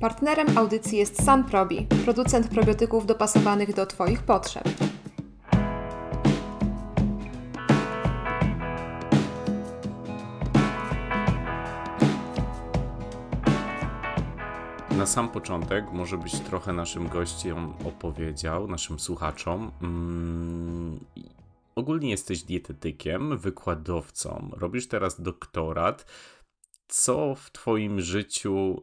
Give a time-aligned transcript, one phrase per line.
[0.00, 4.64] Partnerem audycji jest Sunprobi, producent probiotyków dopasowanych do Twoich potrzeb.
[14.96, 19.70] Na sam początek może być trochę naszym gościom opowiedział, naszym słuchaczom.
[19.82, 21.00] Mm,
[21.74, 26.06] ogólnie jesteś dietetykiem, wykładowcą, robisz teraz doktorat.
[26.88, 28.82] Co w Twoim życiu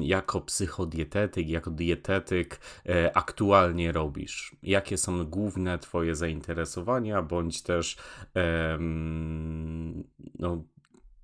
[0.00, 4.56] jako psychodietetyk, jako dietetyk e, aktualnie robisz?
[4.62, 7.96] Jakie są główne Twoje zainteresowania, bądź też
[10.38, 10.64] no,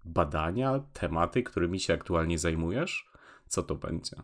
[0.04, 3.10] badania, tematy, którymi się aktualnie zajmujesz?
[3.48, 4.16] Co to będzie?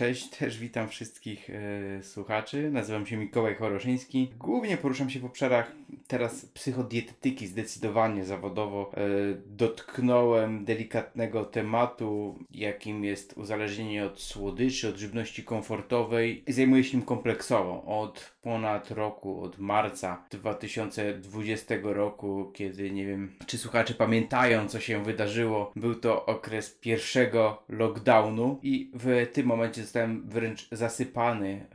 [0.00, 2.70] Cześć, też witam wszystkich e, słuchaczy.
[2.70, 4.30] Nazywam się Mikołaj Choroszyński.
[4.38, 5.72] Głównie poruszam się w obszarach
[6.06, 8.90] teraz psychodietetyki, zdecydowanie zawodowo.
[8.94, 9.00] E,
[9.46, 16.44] dotknąłem delikatnego tematu, jakim jest uzależnienie od słodyczy, od żywności komfortowej.
[16.48, 23.58] Zajmuję się nim kompleksowo od ponad roku, od marca 2020 roku, kiedy nie wiem, czy
[23.58, 25.72] słuchacze pamiętają, co się wydarzyło.
[25.76, 31.66] Był to okres pierwszego lockdownu i w tym momencie zostałem wręcz zasypany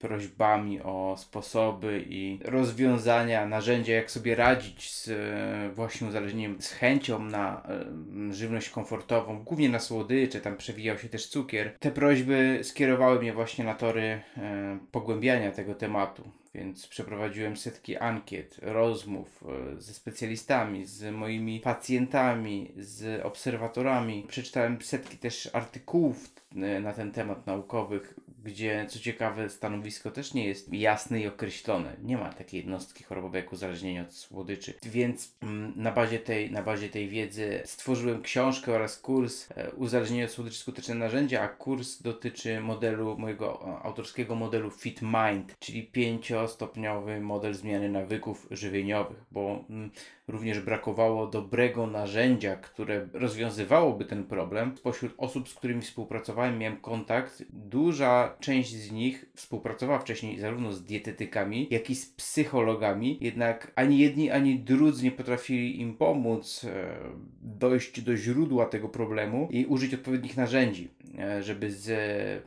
[0.00, 7.18] prośbami o sposoby i rozwiązania, narzędzia, jak sobie radzić z e, właśnie uzależnieniem, z chęcią
[7.24, 7.62] na
[8.30, 11.76] e, żywność komfortową, głównie na słodycze, tam przewijał się też cukier.
[11.78, 14.02] Te prośby skierowały mnie właśnie na tory
[14.36, 16.30] e, pogłębiania tego tematu.
[16.54, 19.44] Więc przeprowadziłem setki ankiet, rozmów
[19.78, 24.24] ze specjalistami, z moimi pacjentami, z obserwatorami.
[24.28, 26.30] Przeczytałem setki też artykułów
[26.82, 31.96] na ten temat naukowych, gdzie co ciekawe stanowisko też nie jest jasne i określone.
[32.02, 34.74] Nie ma takiej jednostki chorobowej jak uzależnienie od słodyczy.
[34.82, 40.24] Więc mm, na bazie tej, na bazie tej wiedzy stworzyłem książkę oraz kurs e, uzależnienie
[40.24, 45.86] od słodyczy skuteczne narzędzia, a kurs dotyczy modelu mojego e, autorskiego modelu Fit Mind, czyli
[45.86, 49.90] pięciostopniowy model zmiany nawyków żywieniowych, bo mm,
[50.28, 54.76] również brakowało dobrego narzędzia, które rozwiązywałoby ten problem.
[54.76, 57.42] Spośród osób, z którymi współpracowałem, miałem kontakt.
[57.50, 63.98] Duża część z nich współpracowała wcześniej zarówno z dietetykami, jak i z psychologami, jednak ani
[63.98, 66.96] jedni, ani drudzy nie potrafili im pomóc e,
[67.42, 71.90] dojść do źródła tego problemu i użyć odpowiednich narzędzi, e, żeby z,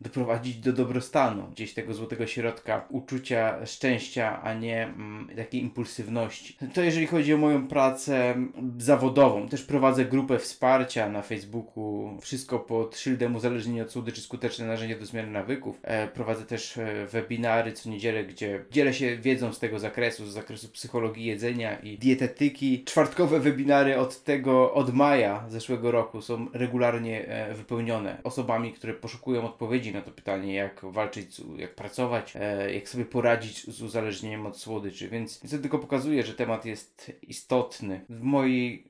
[0.01, 6.57] doprowadzić do dobrostanu, gdzieś tego złotego środka, uczucia szczęścia, a nie mm, takiej impulsywności.
[6.73, 8.35] To jeżeli chodzi o moją pracę
[8.77, 9.47] zawodową.
[9.47, 12.17] Też prowadzę grupę wsparcia na Facebooku.
[12.21, 15.72] Wszystko pod szyldem uzależnienie od słodyczy skuteczne narzędzia do zmiany nawyków.
[15.81, 20.33] E, prowadzę też e, webinary co niedzielę, gdzie dzielę się wiedzą z tego zakresu, z
[20.33, 22.83] zakresu psychologii jedzenia i dietetyki.
[22.83, 29.45] Czwartkowe webinary od tego, od maja zeszłego roku są regularnie e, wypełnione osobami, które poszukują
[29.45, 32.33] odpowiedzi na to pytanie, jak walczyć, jak pracować,
[32.73, 35.09] jak sobie poradzić z uzależnieniem od słodyczy.
[35.09, 38.83] Więc, to tylko pokazuje, że temat jest istotny w mojej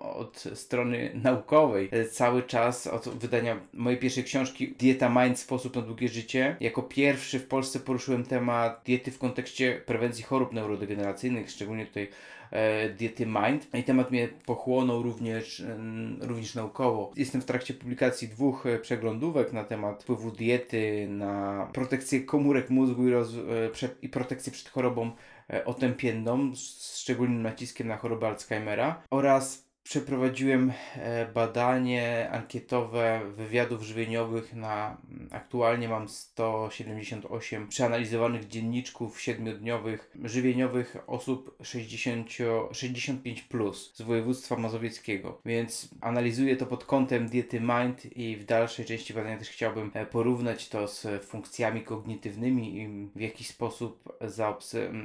[0.00, 6.08] od strony naukowej cały czas od wydania mojej pierwszej książki Dieta Mind Sposób na długie
[6.08, 6.56] życie.
[6.60, 12.08] Jako pierwszy w Polsce poruszyłem temat diety w kontekście prewencji chorób neurodegeneracyjnych, szczególnie tutaj
[12.50, 13.74] e, diety Mind.
[13.74, 15.76] I temat mnie pochłonął również, e,
[16.20, 17.12] również naukowo.
[17.16, 23.08] Jestem w trakcie publikacji dwóch e, przeglądówek na temat wpływu diety na protekcję komórek mózgu
[23.08, 25.10] i, roz, e, przed, i protekcję przed chorobą
[25.52, 34.54] E, otępienną, z szczególnym naciskiem na chorobę Alzheimera oraz przeprowadziłem e, badanie ankietowe wywiadów żywieniowych
[34.54, 42.28] na mm, aktualnie mam 178 przeanalizowanych dzienniczków siedmiodniowych żywieniowych osób 60,
[42.72, 45.40] 65 plus z województwa mazowieckiego.
[45.44, 50.06] Więc analizuję to pod kątem diety mind i w dalszej części badania też chciałbym e,
[50.06, 54.98] porównać to z funkcjami kognitywnymi i w jakiś sposób zaobserwować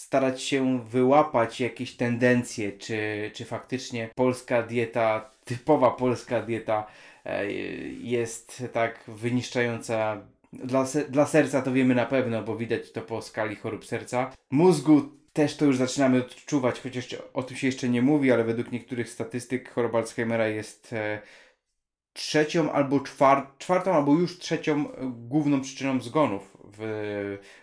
[0.00, 6.86] starać się wyłapać jakieś tendencje, czy, czy faktycznie polska dieta, typowa polska dieta
[8.00, 10.22] jest tak wyniszczająca.
[10.52, 14.30] Dla, dla serca to wiemy na pewno, bo widać to po skali chorób serca.
[14.50, 15.02] Mózgu
[15.32, 19.08] też to już zaczynamy odczuwać, chociaż o tym się jeszcze nie mówi, ale według niektórych
[19.08, 21.20] statystyk choroba Alzheimera jest e,
[22.12, 26.78] trzecią albo czwar czwartą, albo już trzecią główną przyczyną zgonów w,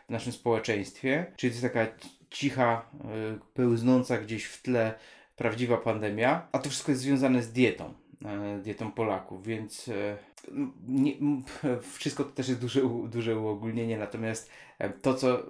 [0.08, 1.26] w naszym społeczeństwie.
[1.36, 1.88] Czyli to jest taka
[2.30, 2.90] cicha,
[3.36, 4.94] y, pełznąca gdzieś w tle
[5.36, 8.07] prawdziwa pandemia, a to wszystko jest związane z dietą, e,
[8.62, 10.18] dietą Polaków, więc e,
[10.88, 11.14] nie,
[11.98, 14.52] wszystko to też jest duże, duże uogólnienie, natomiast
[15.02, 15.44] to, co,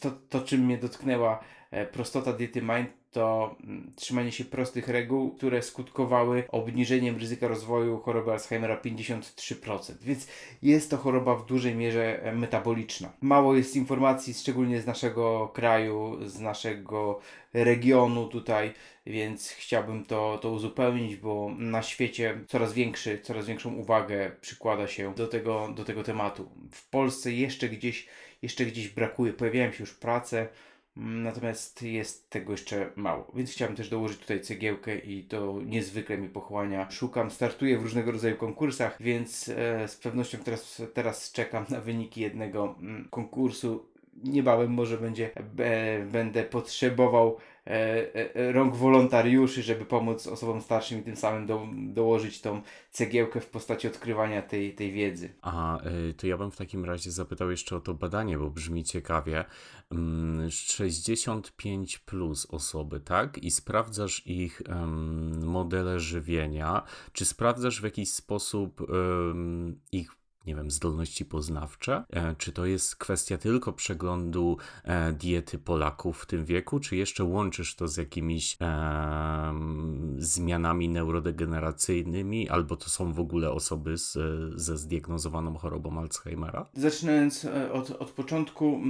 [0.00, 1.44] to, to czym mnie dotknęła
[1.92, 8.32] prostota diety Mind, to mm, trzymanie się prostych reguł, które skutkowały obniżeniem ryzyka rozwoju choroby
[8.32, 9.92] Alzheimera 53%.
[10.02, 10.28] Więc
[10.62, 13.12] jest to choroba w dużej mierze e, metaboliczna.
[13.20, 17.20] Mało jest informacji, szczególnie z naszego kraju, z naszego
[17.52, 18.72] regionu tutaj,
[19.06, 24.01] więc chciałbym to, to uzupełnić, bo na świecie coraz większy, coraz większą uwagę
[24.40, 26.50] przykłada się do tego, do tego tematu.
[26.70, 28.08] W Polsce jeszcze gdzieś,
[28.42, 30.48] jeszcze gdzieś brakuje, pojawiają się już prace,
[30.96, 36.28] Natomiast jest tego jeszcze mało, więc chciałem też dołożyć tutaj cegiełkę i to niezwykle mi
[36.28, 36.90] pochłania.
[36.90, 42.20] Szukam, startuję w różnego rodzaju konkursach, więc e, z pewnością teraz, teraz czekam na wyniki
[42.20, 43.86] jednego mm, konkursu.
[44.24, 47.36] Niebawem może będzie, e, będę potrzebował
[48.52, 53.88] rąk wolontariuszy, żeby pomóc osobom starszym i tym samym do, dołożyć tą cegiełkę w postaci
[53.88, 55.34] odkrywania tej, tej wiedzy.
[55.42, 58.84] A e, to ja bym w takim razie zapytał jeszcze o to badanie, bo brzmi
[58.84, 59.44] ciekawie.
[60.48, 63.38] 65 mm, plus osoby, tak?
[63.38, 64.62] I sprawdzasz ich
[65.40, 66.82] modele żywienia.
[67.12, 68.86] Czy sprawdzasz w jakiś sposób
[69.92, 72.04] ich nie wiem, zdolności poznawcze?
[72.10, 77.24] E, czy to jest kwestia tylko przeglądu e, diety Polaków w tym wieku, czy jeszcze
[77.24, 79.54] łączysz to z jakimiś e,
[80.18, 84.18] zmianami neurodegeneracyjnymi, albo to są w ogóle osoby z,
[84.60, 86.66] ze zdiagnozowaną chorobą Alzheimera?
[86.74, 88.80] Zaczynając od, od początku,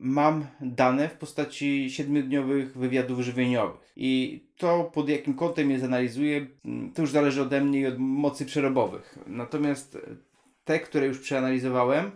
[0.00, 3.92] mam dane w postaci siedmiodniowych wywiadów żywieniowych.
[3.96, 6.46] I to, pod jakim kątem je zanalizuję,
[6.94, 9.18] to już zależy ode mnie i od mocy przerobowych.
[9.26, 9.98] Natomiast
[10.68, 12.10] te, które już przeanalizowałem,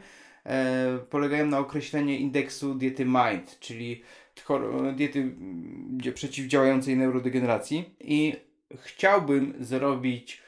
[0.47, 4.03] e, polegają na określeniu indeksu diety MIND, czyli
[4.97, 5.35] diety
[6.15, 7.95] przeciwdziałającej neurodegeneracji.
[8.01, 8.35] I
[8.77, 10.42] chciałbym zrobić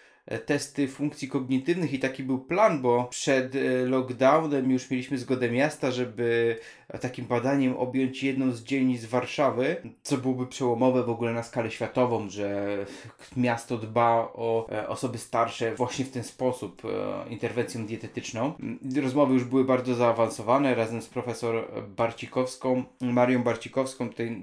[0.47, 5.91] testy funkcji kognitywnych i taki był plan, bo przed e, lockdownem już mieliśmy zgodę miasta,
[5.91, 6.57] żeby
[7.01, 12.29] takim badaniem objąć jedną z dzielnic Warszawy, co byłoby przełomowe w ogóle na skalę światową,
[12.29, 12.77] że
[13.37, 16.83] miasto dba o e, osoby starsze właśnie w ten sposób,
[17.31, 18.53] interwencją dietetyczną.
[19.03, 24.43] Rozmowy już były bardzo zaawansowane, razem z profesor Barcikowską, Marią Barcikowską, tutaj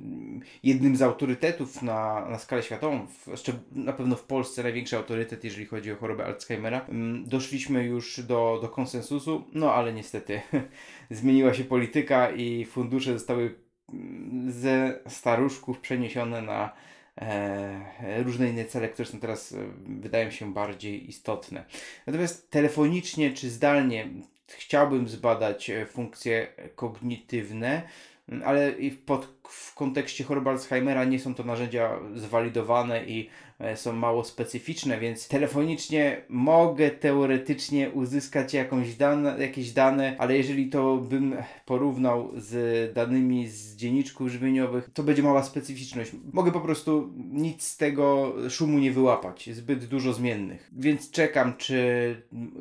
[0.64, 3.28] jednym z autorytetów na, na skalę światową, w,
[3.72, 6.86] na pewno w Polsce największy autorytet, jeżeli chodzi o chorobę Alzheimera.
[6.90, 10.42] Mm, doszliśmy już do, do konsensusu, no ale niestety
[11.10, 13.56] zmieniła się polityka i fundusze zostały
[13.94, 16.74] mm, ze staruszków przeniesione na
[17.18, 19.58] e, różne inne cele, które są teraz, e,
[19.88, 21.66] wydają się bardziej istotne.
[22.08, 24.08] Natomiast telefonicznie czy zdalnie
[24.48, 27.82] chciałbym zbadać e, funkcje kognitywne,
[28.30, 33.30] mm, ale i pod, w kontekście choroby Alzheimera nie są to narzędzia zwalidowane i
[33.76, 40.98] są mało specyficzne, więc telefonicznie mogę teoretycznie uzyskać jakąś dane, jakieś dane, ale jeżeli to
[40.98, 41.36] bym
[41.66, 46.12] porównał z danymi z dzienniczków żywieniowych, to będzie mała specyficzność.
[46.34, 49.50] Mogę po prostu nic z tego szumu nie wyłapać.
[49.54, 50.70] Zbyt dużo zmiennych.
[50.78, 51.82] Więc czekam, czy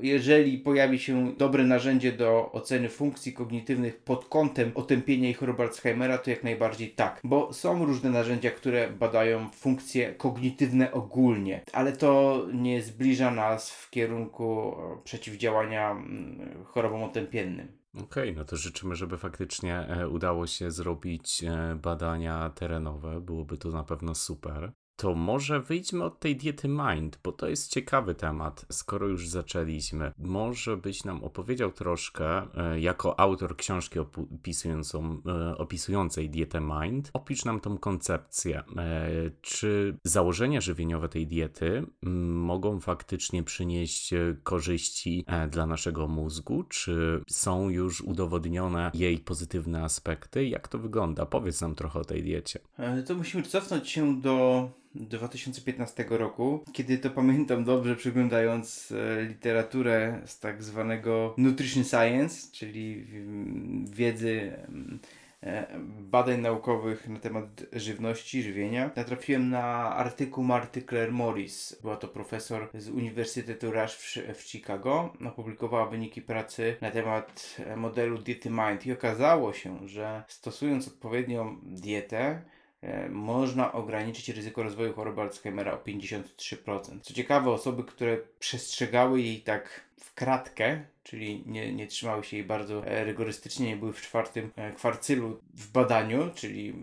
[0.02, 6.18] jeżeli pojawi się dobre narzędzie do oceny funkcji kognitywnych pod kątem otępienia i choroby Alzheimera,
[6.18, 7.20] to jak najbardziej tak.
[7.24, 13.90] Bo są różne narzędzia, które badają funkcje kognitywne ogólnie, ale to nie zbliża nas w
[13.90, 17.80] kierunku przeciwdziałania mm, chorobom otępiennym.
[17.94, 23.20] Okej, okay, no to życzymy, żeby faktycznie e, udało się zrobić e, badania terenowe.
[23.20, 27.70] Byłoby to na pewno super to może wyjdźmy od tej diety Mind, bo to jest
[27.70, 30.12] ciekawy temat, skoro już zaczęliśmy.
[30.18, 34.04] Może byś nam opowiedział troszkę, e, jako autor książki e,
[35.58, 38.62] opisującej dietę Mind, opisz nam tą koncepcję.
[38.76, 41.86] E, czy założenia żywieniowe tej diety
[42.32, 44.10] mogą faktycznie przynieść
[44.42, 46.62] korzyści dla naszego mózgu?
[46.62, 50.48] Czy są już udowodnione jej pozytywne aspekty?
[50.48, 51.26] Jak to wygląda?
[51.26, 52.60] Powiedz nam trochę o tej diecie.
[53.06, 60.38] To musimy cofnąć się do 2015 roku, kiedy to pamiętam dobrze, przyglądając e, literaturę z
[60.38, 63.06] tak zwanego Nutrition Science, czyli
[63.84, 64.52] wiedzy
[65.42, 65.66] e,
[66.00, 69.64] badań naukowych na temat żywności, żywienia, natrafiłem na
[69.96, 71.78] artykuł Marty Claire Morris.
[71.82, 75.12] Była to profesor z Uniwersytetu Rush w, w Chicago.
[75.26, 81.56] Opublikowała wyniki pracy na temat e, modelu diety Mind i okazało się, że stosując odpowiednią
[81.62, 82.42] dietę,
[83.10, 87.00] można ograniczyć ryzyko rozwoju choroby Alzheimera o 53%.
[87.02, 92.46] Co ciekawe, osoby, które przestrzegały jej tak w kratkę, czyli nie, nie trzymały się jej
[92.46, 96.74] bardzo e, rygorystycznie, nie były w czwartym e, kwarcylu w badaniu, czyli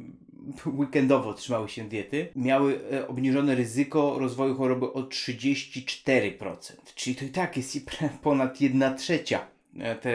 [0.65, 6.55] weekendowo trzymały się diety, miały e, obniżone ryzyko rozwoju choroby o 34%.
[6.95, 7.77] Czyli to i tak jest
[8.21, 9.47] ponad 1 trzecia
[9.79, 10.11] e, te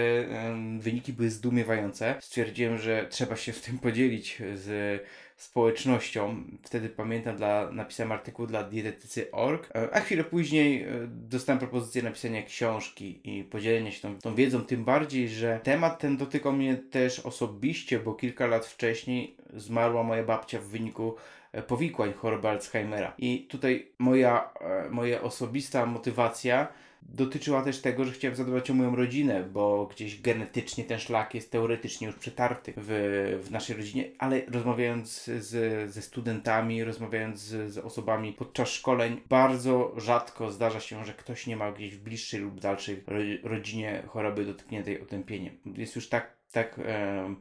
[0.78, 2.14] wyniki były zdumiewające.
[2.20, 5.00] Stwierdziłem, że trzeba się w tym podzielić z
[5.42, 6.44] społecznością.
[6.62, 12.42] Wtedy pamiętam, dla, napisałem artykuł dla dietetycy.org, e, a chwilę później e, dostałem propozycję napisania
[12.42, 17.20] książki i podzielenia się tą, tą wiedzą, tym bardziej, że temat ten dotykał mnie też
[17.20, 21.14] osobiście, bo kilka lat wcześniej zmarła moja babcia w wyniku
[21.52, 23.14] e, powikłań choroby Alzheimera.
[23.18, 24.50] I tutaj moja,
[24.90, 26.68] moja osobista motywacja
[27.08, 31.50] dotyczyła też tego, że chciałem zadbać o moją rodzinę, bo gdzieś genetycznie ten szlak jest
[31.50, 37.78] teoretycznie już przetarty w, w naszej rodzinie, ale rozmawiając z, ze studentami, rozmawiając z, z
[37.78, 42.60] osobami podczas szkoleń, bardzo rzadko zdarza się, że ktoś nie ma gdzieś w bliższej lub
[42.60, 43.04] dalszej
[43.42, 45.58] rodzinie choroby dotkniętej otępieniem.
[45.76, 47.34] Jest już tak, tak e,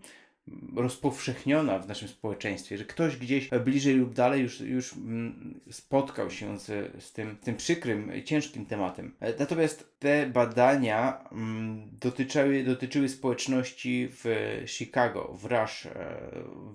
[0.76, 6.60] rozpowszechniona w naszym społeczeństwie, że ktoś gdzieś bliżej lub dalej już, już mm, spotkał się
[6.60, 9.16] z, z tym, tym przykrym, ciężkim tematem.
[9.40, 14.26] Natomiast te badania mm, dotyczyły, dotyczyły społeczności w
[14.68, 15.90] Chicago, w Rush, e,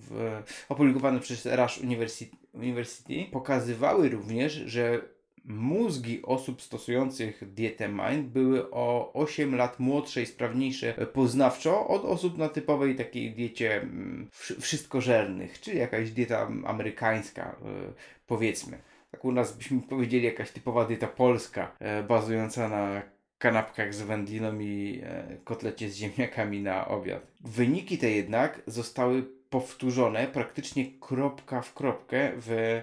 [0.00, 5.15] w, opublikowane przez Rush University, University pokazywały również, że
[5.46, 12.38] mózgi osób stosujących dietę MIND były o 8 lat młodsze i sprawniejsze poznawczo od osób
[12.38, 14.28] na typowej takiej diecie mm,
[14.60, 17.92] wszystkożernych, czyli jakaś dieta amerykańska, e,
[18.26, 18.78] powiedzmy.
[19.10, 23.02] Tak u nas byśmy powiedzieli jakaś typowa dieta polska, e, bazująca na
[23.38, 27.26] kanapkach z wędliną i e, kotlecie z ziemniakami na obiad.
[27.40, 32.82] Wyniki te jednak zostały powtórzone praktycznie kropka w kropkę w,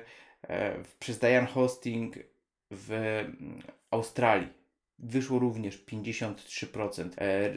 [0.99, 2.15] przez Diane Hosting
[2.73, 3.61] w mm,
[3.91, 4.63] Australii
[4.99, 7.53] wyszło również 53% e,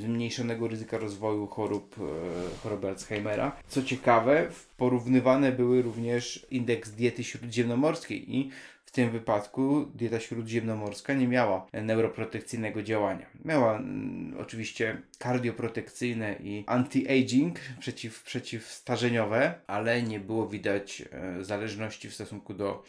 [0.00, 3.56] zmniejszonego ryzyka rozwoju chorób, e, choroby Alzheimera.
[3.68, 8.50] Co ciekawe, porównywane były również indeks diety śródziemnomorskiej i
[8.84, 13.26] w tym wypadku dieta śródziemnomorska nie miała neuroprotekcyjnego działania.
[13.44, 22.14] Miała mm, oczywiście kardioprotekcyjne i anti-aging, przeciw, przeciwstarzeniowe, ale nie było widać e, zależności w
[22.14, 22.84] stosunku do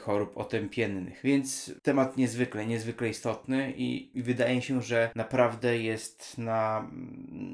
[0.00, 1.20] chorób otępiennych.
[1.24, 6.90] Więc temat niezwykle, niezwykle istotny i, i, wydaje się, że naprawdę jest na,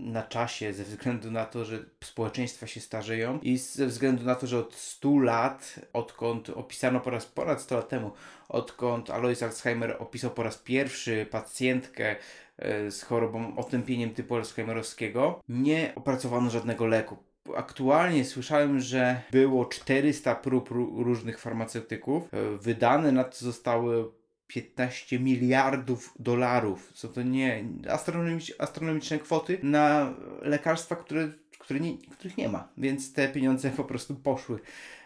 [0.04, 4.46] na czasie ze względu na to, że społeczeństwa się starzeją i ze względu na to,
[4.46, 8.10] że od 100 lat, odkąd opisano po raz ponad 100 lat temu,
[8.48, 12.16] odkąd Alois Alzheimer opisał po raz pierwszy pacjentkę
[12.58, 20.34] e, z chorobą otępieniem typu alzheimerowskiego, nie opracowano żadnego leku aktualnie słyszałem, że było 400
[20.34, 22.34] prób różnych farmaceutyków.
[22.34, 24.10] E, wydane na to zostały
[24.46, 26.92] 15 miliardów dolarów.
[26.94, 31.28] Są to nie astronomicz, astronomiczne kwoty na lekarstwa, które,
[31.58, 32.68] które nie, których nie ma.
[32.76, 34.58] Więc te pieniądze po prostu poszły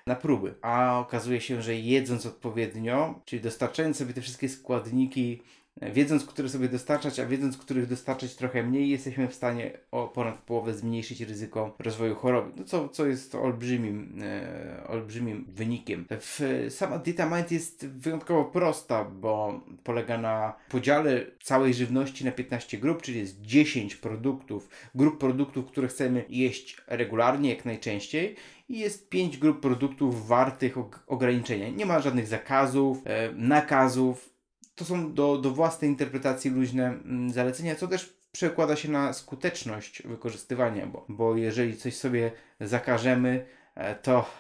[0.06, 0.54] na próby.
[0.62, 5.42] A okazuje się, że jedząc odpowiednio, czyli dostarczając sobie te wszystkie składniki
[5.80, 10.38] wiedząc, które sobie dostarczać, a wiedząc, których dostarczać trochę mniej, jesteśmy w stanie o ponad
[10.38, 16.06] połowę zmniejszyć ryzyko rozwoju choroby, no co, co jest olbrzymim, e, olbrzymim wynikiem.
[16.10, 22.78] W, sama dieta mind jest wyjątkowo prosta, bo polega na podziale całej żywności na 15
[22.78, 28.36] grup, czyli jest 10 produktów, grup produktów, które chcemy jeść regularnie, jak najczęściej
[28.68, 30.74] i jest 5 grup produktów wartych
[31.06, 31.70] ograniczenia.
[31.70, 34.31] Nie ma żadnych zakazów, e, nakazów,
[34.82, 40.02] to są do, do własnej interpretacji luźne mm, zalecenia, co też przekłada się na skuteczność
[40.02, 44.30] wykorzystywania, bo, bo jeżeli coś sobie zakażemy, e, to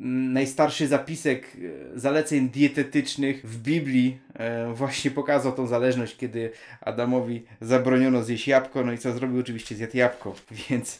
[0.00, 1.56] mm, najstarszy zapisek
[1.94, 8.84] e, zaleceń dietetycznych w Biblii e, właśnie pokazał tą zależność, kiedy Adamowi zabroniono zjeść jabłko,
[8.84, 9.40] no i co zrobił?
[9.40, 10.34] Oczywiście zjadł jabłko,
[10.70, 10.98] więc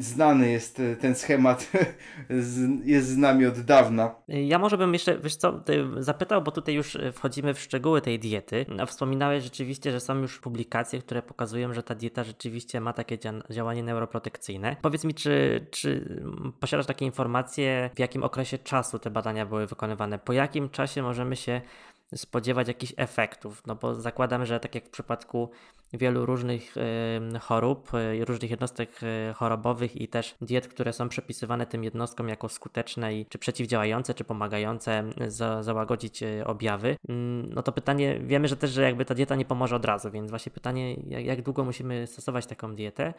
[0.00, 1.72] znany jest ten schemat,
[2.84, 4.14] jest z nami od dawna.
[4.28, 5.60] Ja może bym jeszcze, wiesz co,
[5.98, 8.66] zapytał, bo tutaj już wchodzimy w szczegóły tej diety.
[8.86, 13.18] Wspominałeś rzeczywiście, że są już publikacje, które pokazują, że ta dieta rzeczywiście ma takie
[13.50, 14.76] działanie neuroprotekcyjne.
[14.82, 16.16] Powiedz mi, czy, czy
[16.60, 20.18] posiadasz takie informacje, w jakim okresie czasu te badania były wykonywane?
[20.18, 21.60] Po jakim czasie możemy się
[22.14, 25.50] spodziewać jakichś efektów, no bo zakładam, że tak jak w przypadku
[25.92, 31.66] wielu różnych y, chorób, y, różnych jednostek y, chorobowych i też diet, które są przepisywane
[31.66, 37.72] tym jednostkom jako skuteczne i czy przeciwdziałające, czy pomagające za, załagodzić objawy, mm, no to
[37.72, 40.94] pytanie, wiemy, że też, że jakby ta dieta nie pomoże od razu, więc właśnie pytanie,
[40.94, 43.14] jak, jak długo musimy stosować taką dietę,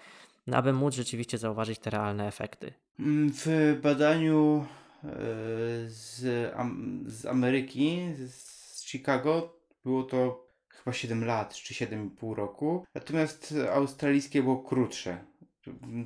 [0.48, 2.74] no aby móc rzeczywiście zauważyć te realne efekty?
[3.00, 4.66] Mm, w badaniu
[5.88, 6.20] z,
[7.08, 8.51] z Ameryki, z
[8.92, 12.86] Chicago było to chyba 7 lat, czy 7,5 roku.
[12.96, 15.26] Natomiast australijskie było krótsze.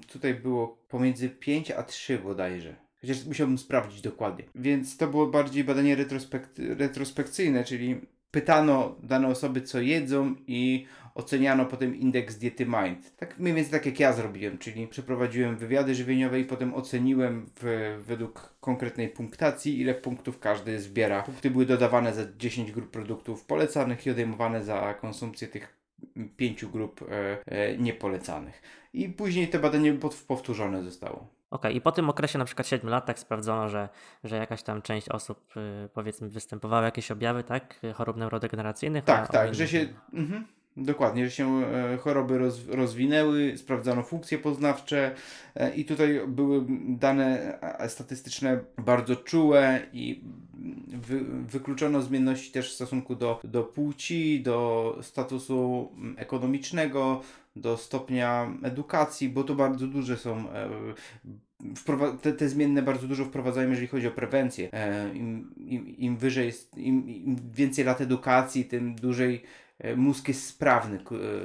[0.07, 2.75] Tutaj było pomiędzy 5 a 3 bodajże.
[3.01, 4.43] Chociaż musiałbym sprawdzić dokładnie.
[4.55, 8.01] Więc to było bardziej badanie retrospek- retrospekcyjne, czyli
[8.35, 13.15] pytano dane osoby, co jedzą i oceniano potem indeks diety Mind.
[13.17, 17.95] Tak mniej więcej tak jak ja zrobiłem, czyli przeprowadziłem wywiady żywieniowe i potem oceniłem w,
[18.07, 21.23] według konkretnej punktacji, ile punktów każdy zbiera.
[21.23, 25.77] Punkty były dodawane za 10 grup produktów polecanych i odejmowane za konsumpcję tych
[26.37, 28.61] pięciu grup e, e, niepolecanych.
[28.93, 31.34] I później te badanie powtórzone zostało.
[31.55, 31.77] Okej, okay.
[31.77, 33.89] i po tym okresie na przykład 7 lat tak sprawdzono, że,
[34.23, 37.79] że jakaś tam część osób y, powiedzmy występowały jakieś objawy, tak?
[37.93, 39.03] Chorób neurodegeneracyjnych.
[39.03, 39.87] Tak, tak, że się...
[40.13, 40.45] Mhm.
[40.77, 45.15] Dokładnie, że się e, choroby roz, rozwinęły, sprawdzano funkcje poznawcze
[45.55, 50.23] e, i tutaj były dane statystyczne bardzo czułe i
[50.87, 57.21] wy, wykluczono zmienności też w stosunku do, do płci, do statusu ekonomicznego,
[57.55, 60.45] do stopnia edukacji, bo to bardzo duże są.
[61.89, 64.69] E, te, te zmienne bardzo dużo wprowadzają, jeżeli chodzi o prewencję.
[65.13, 69.43] Im, im, im wyżej, jest, im, im więcej lat edukacji, tym dłużej
[69.79, 71.01] E, mózg jest sprawny, e,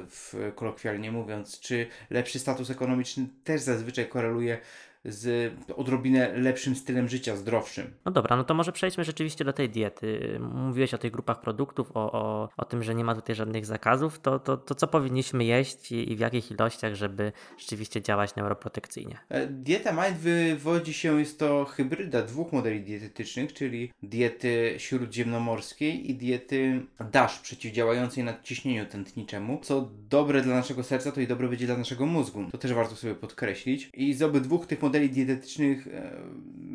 [0.07, 4.59] w, kolokwialnie mówiąc, czy lepszy status ekonomiczny też zazwyczaj koreluje
[5.05, 7.95] z odrobinę lepszym stylem życia, zdrowszym.
[8.05, 10.39] No dobra, no to może przejdźmy rzeczywiście do tej diety.
[10.55, 14.19] Mówiłeś o tych grupach produktów, o, o, o tym, że nie ma tutaj żadnych zakazów.
[14.19, 19.19] To, to, to co powinniśmy jeść i, i w jakich ilościach, żeby rzeczywiście działać neuroprotekcyjnie?
[19.29, 26.15] E, dieta Mind wywodzi się, jest to hybryda dwóch modeli dietetycznych, czyli diety śródziemnomorskiej i
[26.15, 26.81] diety
[27.13, 29.61] DASH, przeciwdziałającej nadciśnieniu tętniczemu.
[29.63, 32.45] Co dobre dla naszego serca, to i dobre będzie dla naszego mózgu.
[32.53, 33.91] To też warto sobie podkreślić.
[33.95, 36.13] I z obydwu tych modeli modeli dietetycznych e,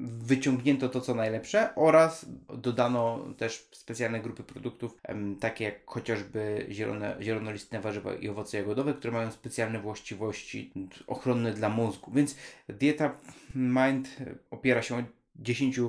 [0.04, 2.26] wyciągnięto to, co najlepsze oraz
[2.58, 4.98] dodano też specjalne grupy produktów,
[5.40, 10.72] takie jak chociażby zielone, zielonolistne warzywa i owoce jagodowe, które mają specjalne właściwości
[11.08, 12.12] ochronne dla mózgu.
[12.12, 12.36] Więc
[12.70, 13.18] dieta
[13.56, 14.18] Mind
[14.52, 15.04] opiera się o
[15.36, 15.80] 10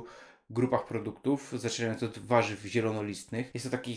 [0.51, 3.51] grupach produktów, zaczynając od warzyw zielonolistnych.
[3.55, 3.97] Jest to taki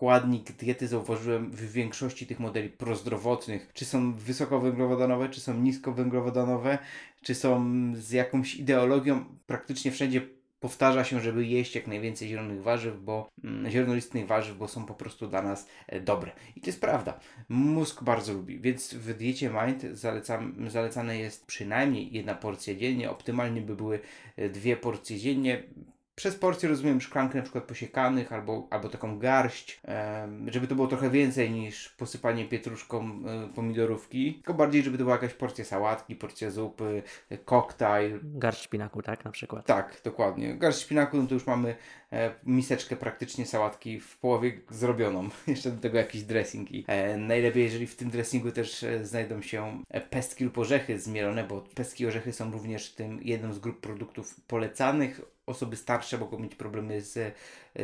[0.00, 6.78] składnik diety zauważyłem w większości tych modeli prozdrowotnych, czy są wysokowęglowodanowe, czy są niskowęglowodanowe,
[7.22, 7.64] czy są
[7.94, 10.20] z jakąś ideologią, praktycznie wszędzie
[10.60, 14.94] powtarza się, żeby jeść jak najwięcej zielonych warzyw, bo mm, zielonolistnych warzyw, bo są po
[14.94, 16.32] prostu dla nas e, dobre.
[16.56, 17.20] I to jest prawda.
[17.48, 23.10] Mózg bardzo lubi, więc w diecie Mind zalecam, zalecane jest przynajmniej jedna porcja dziennie.
[23.10, 24.00] Optymalnie by były
[24.36, 25.62] e, dwie porcje dziennie
[26.20, 29.80] przez porcję rozumiem szklankę na przykład posiekanych albo, albo taką garść,
[30.46, 35.16] żeby to było trochę więcej niż posypanie pietruszką e, pomidorówki, tylko bardziej, żeby to była
[35.16, 38.20] jakaś porcja sałatki, porcja zupy, e, koktajl.
[38.22, 39.66] Garść szpinaku, tak na przykład.
[39.66, 40.54] Tak, dokładnie.
[40.54, 41.76] Garść szpinaku, no to już mamy
[42.12, 45.28] e, miseczkę praktycznie sałatki w połowie zrobioną.
[45.46, 46.84] Jeszcze do tego jakiś dressing i
[47.18, 52.06] najlepiej, jeżeli w tym dressingu też znajdą się pestki lub orzechy zmielone, bo pestki i
[52.06, 57.34] orzechy są również tym jedną z grup produktów polecanych osoby starsze mogą mieć problemy z,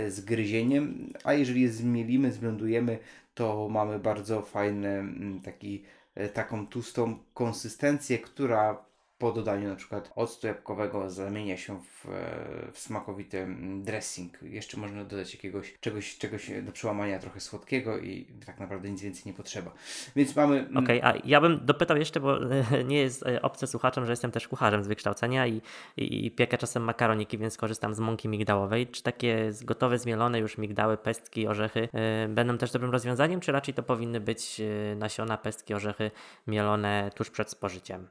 [0.09, 2.99] z gryzieniem, a jeżeli je zmielimy, zblendujemy,
[3.35, 5.05] to mamy bardzo fajny
[5.45, 5.83] taki,
[6.15, 8.85] e, taką tłustą konsystencję, która
[9.19, 14.43] po dodaniu na przykład octu jabłkowego zamienia się w, e, w smakowity dressing.
[14.43, 19.23] Jeszcze można dodać jakiegoś czegoś, czegoś do przełamania trochę słodkiego i tak naprawdę nic więcej
[19.27, 19.75] nie potrzeba.
[20.17, 20.59] Więc mamy...
[20.59, 22.39] Mm, Okej, okay, a ja bym dopytał jeszcze, bo
[22.91, 25.63] nie jest e, obce słuchaczom, że jestem też kucharzem z wykształcenia i,
[25.97, 28.87] i, i piekę czasem makaroniki, więc korzystam z mąki migdałowej.
[28.87, 33.75] Czy takie gotowe, zmielone już migdały, pestki, orzechy yy, będą też dobrym rozwiązaniem, czy raczej
[33.75, 34.61] to powinny być
[34.97, 36.11] nasiona, pestki, orzechy
[36.47, 38.09] mielone tuż przed spożyciem?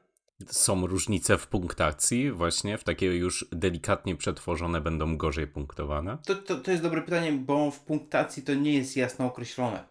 [0.48, 6.17] Są różnice w punktacji, właśnie w takie już delikatnie przetworzone będą gorzej punktowane?
[6.26, 9.84] To, to, to jest dobre pytanie, bo w punktacji to nie jest jasno określone.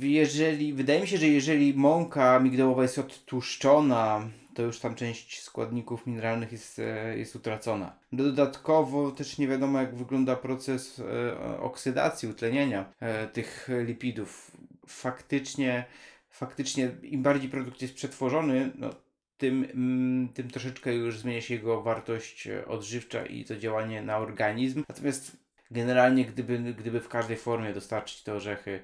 [0.00, 6.06] Jeżeli, wydaje mi się, że jeżeli mąka migdałowa jest odtłuszczona, to już tam część składników
[6.06, 7.96] mineralnych jest, e, jest utracona.
[8.12, 14.50] Dodatkowo też nie wiadomo, jak wygląda proces e, oksydacji, utleniania e, tych lipidów.
[14.86, 15.84] Faktycznie,
[16.30, 18.90] faktycznie im bardziej produkt jest przetworzony, no,
[19.42, 24.18] tym, mm, tym troszeczkę już zmienia się jego wartość e, odżywcza i to działanie na
[24.18, 24.84] organizm.
[24.88, 25.36] Natomiast
[25.70, 28.80] generalnie, gdyby, gdyby w każdej formie dostarczyć te orzechy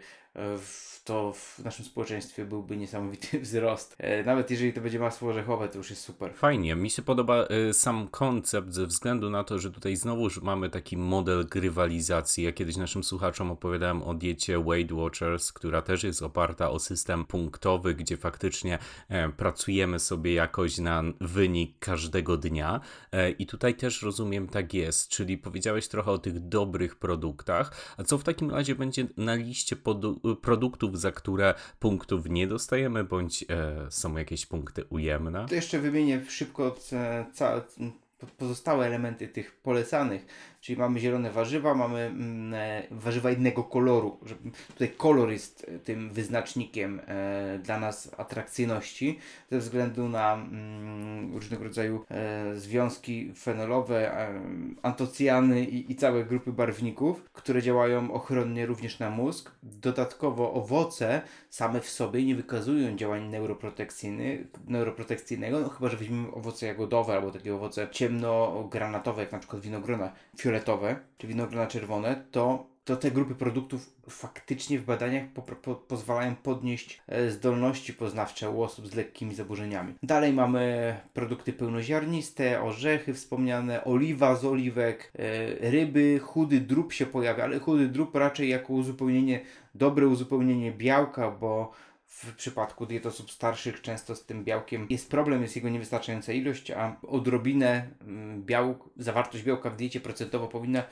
[1.09, 3.96] to w naszym społeczeństwie byłby niesamowity wzrost.
[3.98, 6.35] E, nawet jeżeli to będzie masło orzechowe, to już jest super.
[6.35, 10.70] Fajnie, mi się podoba e, sam koncept ze względu na to, że tutaj znowuż mamy
[10.70, 12.44] taki model grywalizacji.
[12.44, 17.24] Ja kiedyś naszym słuchaczom opowiadałem o diecie Weight Watchers, która też jest oparta o system
[17.24, 22.81] punktowy, gdzie faktycznie e, pracujemy sobie jakoś na wynik każdego dnia.
[23.38, 27.94] I tutaj też rozumiem tak jest, czyli powiedziałeś trochę o tych dobrych produktach.
[27.96, 29.77] A co w takim razie będzie na liście
[30.37, 35.47] produktów, za które punktów nie dostajemy, bądź e, są jakieś punkty ujemne?
[35.49, 36.77] To jeszcze wymienię szybko
[38.38, 40.27] pozostałe elementy tych polecanych,
[40.61, 44.18] czyli mamy zielone warzywa, mamy mm, e, warzywa innego koloru.
[44.68, 49.18] Tutaj kolor jest e, tym wyznacznikiem e, dla nas atrakcyjności,
[49.51, 52.05] ze względu na mm, różnego rodzaju
[52.55, 54.29] związki fenolowe,
[54.83, 59.51] antocjany i, i całe grupy barwników, które działają ochronnie również na mózg.
[59.62, 63.31] Dodatkowo owoce same w sobie nie wykazują działań
[64.66, 70.12] neuroprotekcyjnego, no, chyba że weźmiemy owoce jagodowe albo takie owoce ciemnogranatowe, jak na przykład winogrona
[70.37, 70.58] fioletowe,
[71.18, 77.01] czy winogrona czerwone, to, to te grupy produktów faktycznie w badaniach po, po, pozwalają podnieść
[77.09, 79.94] e, zdolności poznawcze u osób z lekkimi zaburzeniami.
[80.03, 87.44] Dalej mamy produkty pełnoziarniste, orzechy wspomniane, oliwa z oliwek, e, ryby, chudy drób się pojawia,
[87.44, 89.40] ale chudy drób raczej jako uzupełnienie,
[89.75, 91.73] dobre uzupełnienie białka, bo
[92.18, 96.70] w przypadku diet osób starszych często z tym białkiem jest problem, jest jego niewystarczająca ilość,
[96.70, 100.83] a odrobinę mm, białk, zawartość białka w diecie procentowo powinna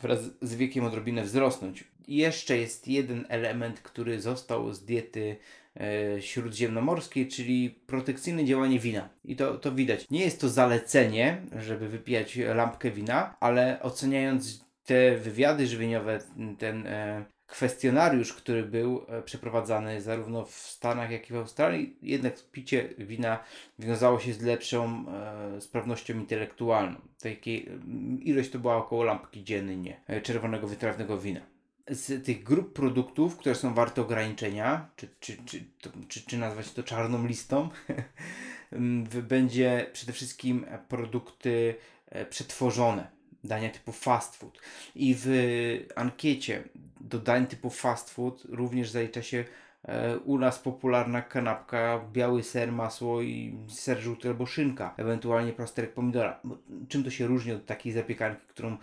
[0.00, 1.84] wraz z wiekiem odrobinę wzrosnąć.
[2.06, 5.36] I jeszcze jest jeden element, który został z diety
[5.80, 9.08] e, śródziemnomorskiej, czyli protekcyjne działanie wina.
[9.24, 10.10] I to, to widać.
[10.10, 16.18] Nie jest to zalecenie, żeby wypijać lampkę wina, ale oceniając te wywiady żywieniowe,
[16.58, 22.34] ten e, kwestionariusz, który był e, przeprowadzany zarówno w Stanach, jak i w Australii, jednak
[22.52, 23.38] picie wina
[23.78, 27.00] wiązało się z lepszą e, sprawnością intelektualną.
[27.22, 27.68] Takiej,
[28.22, 31.40] ilość to była około lampki dziennie e, czerwonego wytrawnego wina.
[31.90, 36.72] Z tych grup produktów, które są warte ograniczenia, czy, czy, czy, to, czy, czy nazwać
[36.72, 37.68] to czarną listą,
[39.28, 41.74] będzie przede wszystkim produkty
[42.10, 44.58] e, przetworzone dania typu fast food.
[44.94, 45.28] I w
[45.96, 46.64] ankiecie
[47.00, 49.44] do dań typu fast food również zalicza się
[49.82, 55.94] e, u nas popularna kanapka, biały ser, masło i ser żółty albo szynka, ewentualnie plasterek
[55.94, 56.40] pomidora.
[56.88, 58.76] Czym to się różni od takiej zapiekanki, którą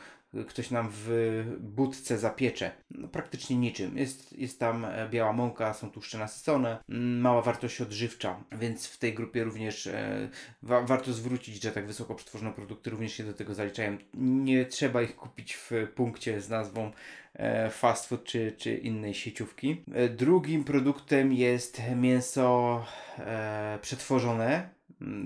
[0.47, 2.71] ktoś nam w budce zapiecze.
[2.91, 3.97] No, praktycznie niczym.
[3.97, 8.97] Jest, jest tam e, biała mąka, są tłuszcze nasycone, mm, mała wartość odżywcza, więc w
[8.97, 10.29] tej grupie również e,
[10.63, 13.97] wa warto zwrócić, że tak wysoko przetworzone produkty również się do tego zaliczają.
[14.13, 16.91] Nie trzeba ich kupić w punkcie z nazwą
[17.33, 19.83] e, fast food czy, czy innej sieciówki.
[19.93, 22.85] E, drugim produktem jest mięso
[23.19, 24.69] e, przetworzone,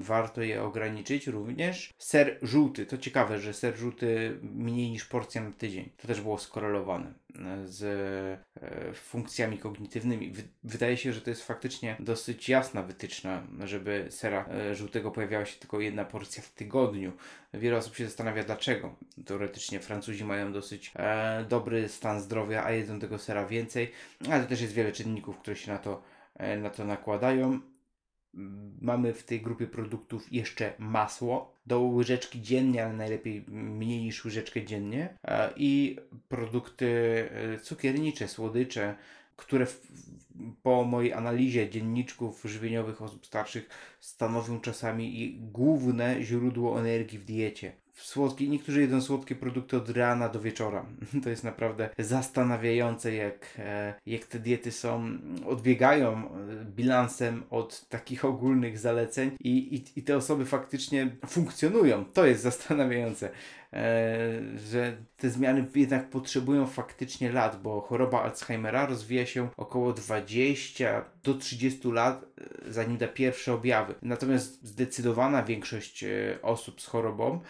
[0.01, 1.93] warto je ograniczyć również.
[1.97, 5.89] Ser żółty, to ciekawe, że ser żółty mniej niż porcja na tydzień.
[5.97, 7.83] To też było skorelowane e, z
[8.61, 10.33] e, funkcjami kognitywnymi.
[10.63, 15.59] Wydaje się, że to jest faktycznie dosyć jasna wytyczna, żeby sera e, żółtego pojawiała się
[15.59, 17.11] tylko jedna porcja w tygodniu.
[17.53, 18.95] Wiele osób się zastanawia dlaczego.
[19.25, 20.93] Teoretycznie Francuzi mają dosyć
[21.49, 23.91] dobry stan zdrowia, a jedzą tego sera więcej,
[24.31, 26.01] ale też jest wiele czynników, które się na to,
[26.57, 27.59] na to nakładają.
[28.81, 34.65] Mamy w tej grupie produktów jeszcze masło do łyżeczki dziennie, ale najlepiej mniej niż łyżeczkę
[34.65, 35.17] dziennie.
[35.55, 36.87] I produkty
[37.31, 38.95] e, cukiernicze, słodycze,
[39.35, 39.87] które w,
[40.63, 48.47] po mojej analizie dzienniczków żywieniowych osób starszych stanowią czasami główne źródło energii w diecie słodkie,
[48.47, 50.85] niektórzy jedzą słodkie produkty od rana do wieczora.
[51.23, 55.09] To jest naprawdę zastanawiające, jak, e, jak te diety są,
[55.45, 62.05] odbiegają e, bilansem od takich ogólnych zaleceń i, i, i te osoby faktycznie funkcjonują.
[62.05, 63.29] To jest zastanawiające.
[63.73, 64.17] E,
[64.71, 71.33] że te zmiany jednak potrzebują faktycznie lat, bo choroba Alzheimera rozwija się około 20 do
[71.33, 72.25] 30 lat,
[72.67, 73.95] zanim da pierwsze objawy.
[74.01, 76.05] Natomiast zdecydowana większość
[76.41, 77.41] osób z chorobą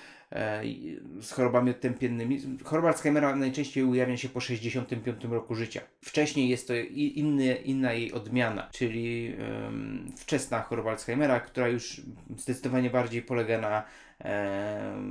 [1.22, 2.42] z chorobami odtępiennymi.
[2.64, 5.82] Choroba Alzheimera najczęściej ujawnia się po 65 roku życia.
[6.02, 9.36] Wcześniej jest to inny, inna jej odmiana, czyli
[10.18, 12.02] wczesna choroba Alzheimera, która już
[12.38, 13.84] zdecydowanie bardziej polega na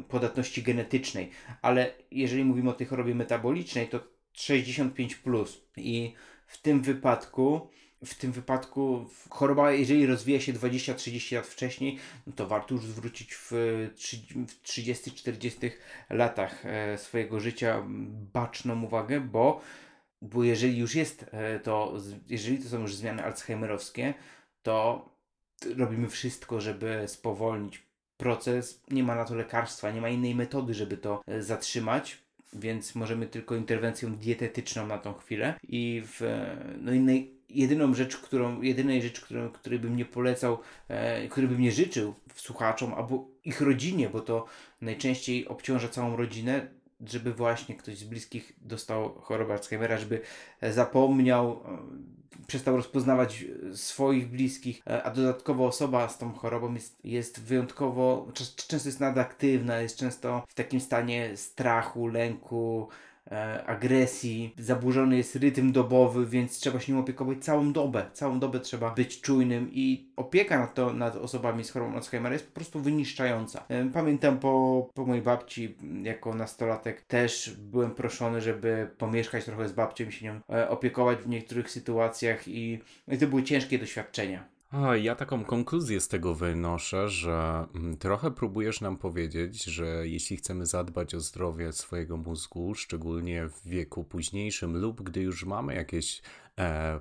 [0.09, 1.31] podatności genetycznej.
[1.63, 4.01] Ale jeżeli mówimy o tej chorobie metabolicznej, to
[4.33, 5.61] 65 plus.
[5.77, 6.15] I
[6.47, 7.71] w tym wypadku
[8.05, 13.35] w tym wypadku choroba, jeżeli rozwija się 20-30 lat wcześniej, no to warto już zwrócić
[13.35, 13.53] w
[14.65, 15.71] 30-40
[16.11, 17.85] latach e, swojego życia
[18.33, 19.61] baczną uwagę, bo,
[20.23, 21.97] bo jeżeli już jest e, to,
[22.29, 24.15] jeżeli to są już zmiany alzheimerowskie,
[24.63, 25.09] to
[25.77, 27.83] robimy wszystko, żeby spowolnić
[28.17, 28.83] proces.
[28.91, 32.19] Nie ma na to lekarstwa, nie ma innej metody, żeby to e, zatrzymać
[32.53, 36.47] więc możemy tylko interwencją dietetyczną na tą chwilę i w
[36.81, 40.59] no innej jedyną rzecz, którą, jedynej rzecz, którą, której bym nie polecał,
[40.89, 44.47] e, który bym nie życzył słuchaczom albo ich rodzinie, bo to
[44.81, 46.67] najczęściej obciąża całą rodzinę,
[47.07, 50.21] żeby właśnie ktoś z bliskich dostał chorobę Alzheimera, żeby
[50.61, 51.79] e, zapomniał, e,
[52.47, 58.29] przestał rozpoznawać e, swoich bliskich, a dodatkowo osoba z tą chorobą jest, jest wyjątkowo,
[58.69, 62.89] często jest nadaktywna, jest często w takim stanie strachu, lęku,
[63.31, 68.07] e, agresji, zaburzony jest rytm dobowy, więc trzeba się nim opiekować całą dobę.
[68.13, 72.47] Całą dobę trzeba być czujnym i opieka nad, to, nad osobami z chorobą Alzheimera jest
[72.47, 73.65] po prostu wyniszczająca.
[73.69, 79.73] E, Pamiętam po, po mojej babci, jako nastolatek, też byłem proszony, żeby pomieszkać trochę z
[79.73, 84.58] babcią i się nią e, opiekować w niektórych sytuacjach i, i to były ciężkie doświadczenia.
[84.71, 90.37] A, ja taką konkluzję z tego wynoszę, że mm, trochę próbujesz nam powiedzieć, że jeśli
[90.37, 96.23] chcemy zadbać o zdrowie swojego mózgu, szczególnie w wieku późniejszym lub gdy już mamy jakieś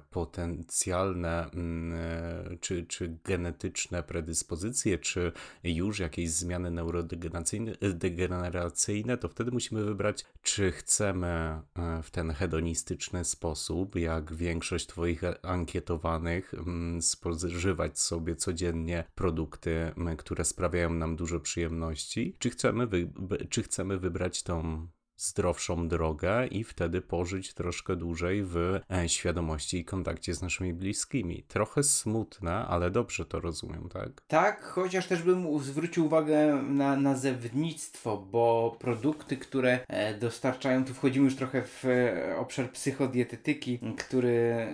[0.09, 5.31] potencjalne mm, e, czy, czy genetyczne predyspozycje, czy
[5.63, 13.25] już jakieś zmiany neurodegeneracyjne, degeneracyjne, to wtedy musimy wybrać, czy chcemy e, w ten hedonistyczny
[13.25, 21.39] sposób, jak większość Twoich ankietowanych, mm, spożywać sobie codziennie produkty, m, które sprawiają nam dużo
[21.39, 23.09] przyjemności, czy chcemy, wy,
[23.49, 24.87] czy chcemy wybrać tą
[25.17, 31.43] zdrowszą drogę i wtedy pożyć troszkę dłużej w e, świadomości i kontakcie z naszymi bliskimi.
[31.47, 34.09] Trochę smutne, ale dobrze to rozumiem, tak?
[34.27, 41.25] Tak, chociaż też bym zwrócił uwagę na nazewnictwo, bo produkty, które e, dostarczają, tu wchodzimy
[41.25, 44.67] już trochę w e, obszar psychodietetyki, który,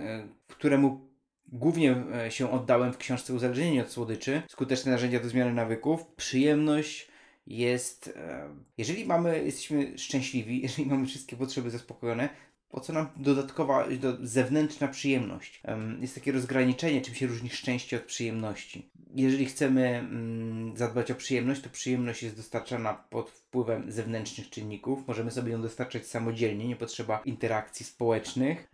[0.48, 1.14] któremu
[1.52, 6.06] głównie się oddałem w książce Uzależnienie od słodyczy, skuteczne narzędzia do zmiany nawyków.
[6.06, 7.13] Przyjemność
[7.46, 12.28] jest, e, jeżeli mamy, jesteśmy szczęśliwi, jeżeli mamy wszystkie potrzeby zaspokojone,
[12.74, 15.60] po co nam dodatkowa, do, zewnętrzna przyjemność?
[15.64, 18.90] Em, Jest takie rozgraniczenie, czym się różni szczęście od przyjemności.
[19.14, 25.06] Jeżeli chcemy mm, zadbać o przyjemność, to przyjemność jest dostarczana pod wpływem zewnętrznych czynników.
[25.08, 28.68] Możemy sobie ją dostarczać samodzielnie, nie potrzeba interakcji społecznych.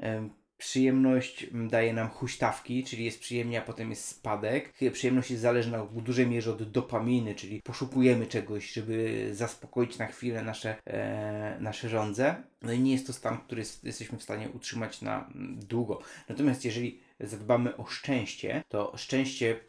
[0.61, 4.73] Em, Przyjemność mm, daje nam huśtawki, czyli jest przyjemnie, a potem jest spadek.
[4.93, 10.43] Przyjemność jest zależna w dużej mierze od dopaminy, czyli poszukujemy czegoś, żeby zaspokoić na chwilę
[10.43, 12.43] nasze, e, nasze żądze.
[12.63, 16.01] No i nie jest to stan, który jest, jesteśmy w stanie utrzymać na mm, długo.
[16.29, 19.61] Natomiast jeżeli zadbamy o szczęście, to szczęście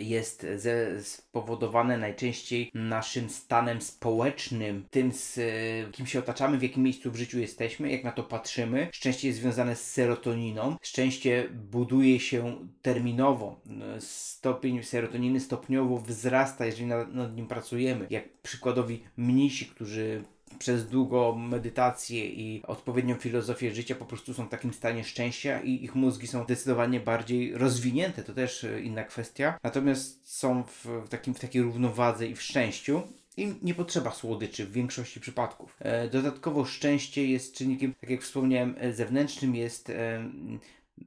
[0.00, 6.82] jest ze, spowodowane najczęściej naszym stanem społecznym, tym z e, kim się otaczamy, w jakim
[6.82, 8.88] miejscu w życiu jesteśmy, jak na to patrzymy.
[8.92, 10.76] Szczęście jest związane z serotoniną.
[10.82, 13.60] Szczęście buduje się terminowo.
[13.98, 18.06] Stopień serotoniny stopniowo wzrasta, jeżeli nad, nad nim pracujemy.
[18.10, 20.24] Jak przykładowi mnisi, którzy
[20.58, 25.84] przez długą medytację i odpowiednią filozofię życia po prostu są w takim stanie szczęścia i
[25.84, 29.58] ich mózgi są zdecydowanie bardziej rozwinięte, to też e, inna kwestia.
[29.62, 33.02] Natomiast są w, takim, w takiej równowadze i w szczęściu.
[33.36, 35.76] I nie potrzeba słodyczy w większości przypadków.
[35.78, 39.92] E, dodatkowo szczęście jest czynnikiem, tak jak wspomniałem, e, zewnętrznym jest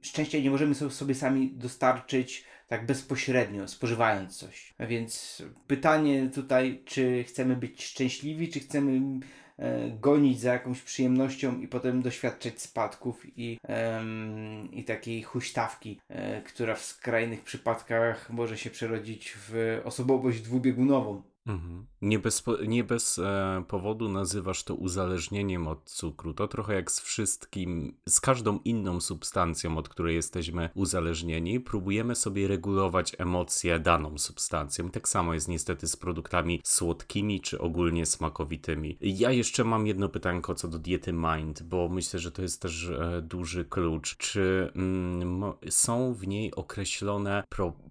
[0.02, 4.74] szczęścia nie możemy so- sobie sami dostarczyć tak bezpośrednio, spożywając coś.
[4.78, 9.20] A więc pytanie tutaj, czy chcemy być szczęśliwi, czy chcemy
[9.58, 16.42] e, gonić za jakąś przyjemnością i potem doświadczać spadków i, em, i takiej huśtawki, e,
[16.42, 21.33] która w skrajnych przypadkach może się przerodzić w osobowość dwubiegunową.
[21.46, 21.86] Mhm.
[22.02, 26.34] Nie bez, nie bez e, powodu nazywasz to uzależnieniem od cukru.
[26.34, 32.48] To trochę jak z wszystkim, z każdą inną substancją, od której jesteśmy uzależnieni, próbujemy sobie
[32.48, 34.90] regulować emocje daną substancją.
[34.90, 38.98] Tak samo jest niestety z produktami słodkimi czy ogólnie smakowitymi.
[39.00, 42.88] Ja jeszcze mam jedno pytanko co do diety Mind, bo myślę, że to jest też
[42.88, 44.16] e, duży klucz.
[44.16, 47.44] Czy mm, są w niej określone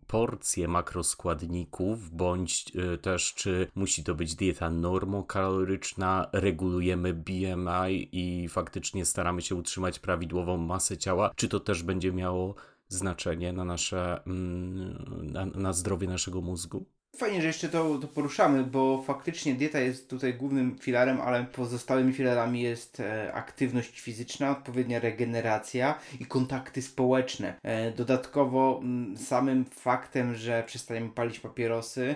[0.04, 9.06] proporcje makroskładników, bądź e, też czy musi to być dieta normokaloryczna, regulujemy BMI i faktycznie
[9.06, 12.56] staramy się utrzymać prawidłową masę ciała, czy to też będzie miało
[12.88, 16.86] znaczenie na nasze, mm, na, na zdrowie naszego mózgu?
[17.18, 22.14] Fajnie, że jeszcze to, to poruszamy, bo faktycznie dieta jest tutaj głównym filarem, ale pozostałymi
[22.14, 27.54] filarami jest e, aktywność fizyczna, odpowiednia regeneracja i kontakty społeczne.
[27.64, 32.16] E, dodatkowo m, samym faktem, że przestajemy palić papierosy,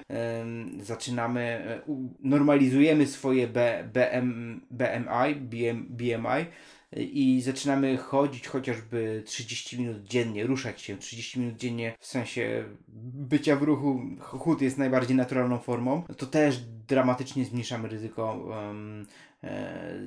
[0.81, 6.45] zaczynamy, e, u- normalizujemy swoje B, BM, BMI, BM, BMI
[6.95, 12.63] i zaczynamy chodzić chociażby 30 minut dziennie, ruszać się 30 minut dziennie w sensie
[13.13, 18.73] bycia w ruchu, chód jest najbardziej naturalną formą, to też dramatycznie zmniejszamy ryzyko e,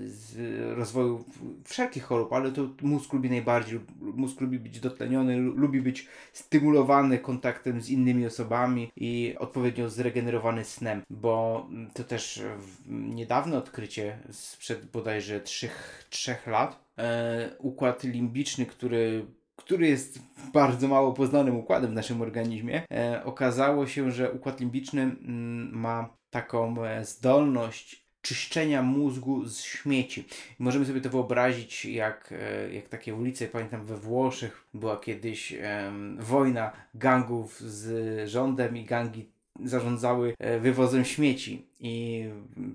[0.05, 0.37] z
[0.77, 1.25] rozwoju
[1.65, 3.81] wszelkich chorób, ale to mózg lubi najbardziej.
[4.01, 10.65] Mózg lubi być dotleniony, lu- lubi być stymulowany kontaktem z innymi osobami i odpowiednio zregenerowany
[10.65, 12.43] snem, bo to też
[12.89, 15.69] niedawne odkrycie sprzed bodajże 3,
[16.11, 16.85] 3 lat.
[16.99, 20.19] E, układ limbiczny, który który jest
[20.53, 26.17] bardzo mało poznanym układem w naszym organizmie, e, okazało się, że układ limbiczny mm, ma
[26.31, 30.25] taką e, zdolność czyszczenia mózgu z śmieci.
[30.59, 36.17] Możemy sobie to wyobrazić jak, e, jak takie ulice, pamiętam we Włoszech była kiedyś em,
[36.21, 39.27] wojna gangów z rządem i gangi
[39.65, 42.25] zarządzały e, wywozem śmieci i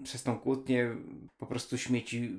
[0.04, 0.96] przez tą kłótnię
[1.38, 2.32] po prostu śmieci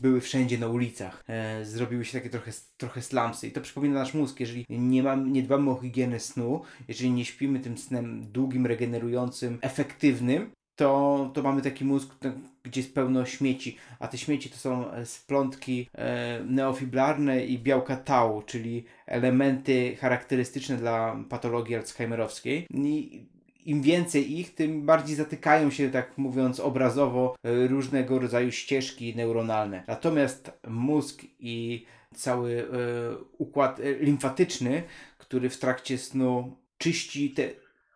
[0.00, 1.24] były wszędzie na ulicach.
[1.28, 5.32] E, zrobiły się takie trochę, trochę slumsy i to przypomina nasz mózg, jeżeli nie, mam,
[5.32, 11.42] nie dbamy o higienę snu, jeżeli nie śpimy tym snem długim, regenerującym, efektywnym, to, to
[11.42, 12.14] mamy taki mózg,
[12.62, 17.96] gdzie jest pełno śmieci, a te śmieci to są e, splątki e, neofiblarne i białka
[17.96, 22.66] tau, czyli elementy charakterystyczne dla patologii alzheimerowskiej.
[22.70, 23.26] I
[23.64, 29.84] im więcej ich, tym bardziej zatykają się, tak mówiąc obrazowo, e, różnego rodzaju ścieżki neuronalne.
[29.86, 32.66] Natomiast mózg i cały e,
[33.38, 34.82] układ e, limfatyczny,
[35.18, 37.50] który w trakcie snu czyści te,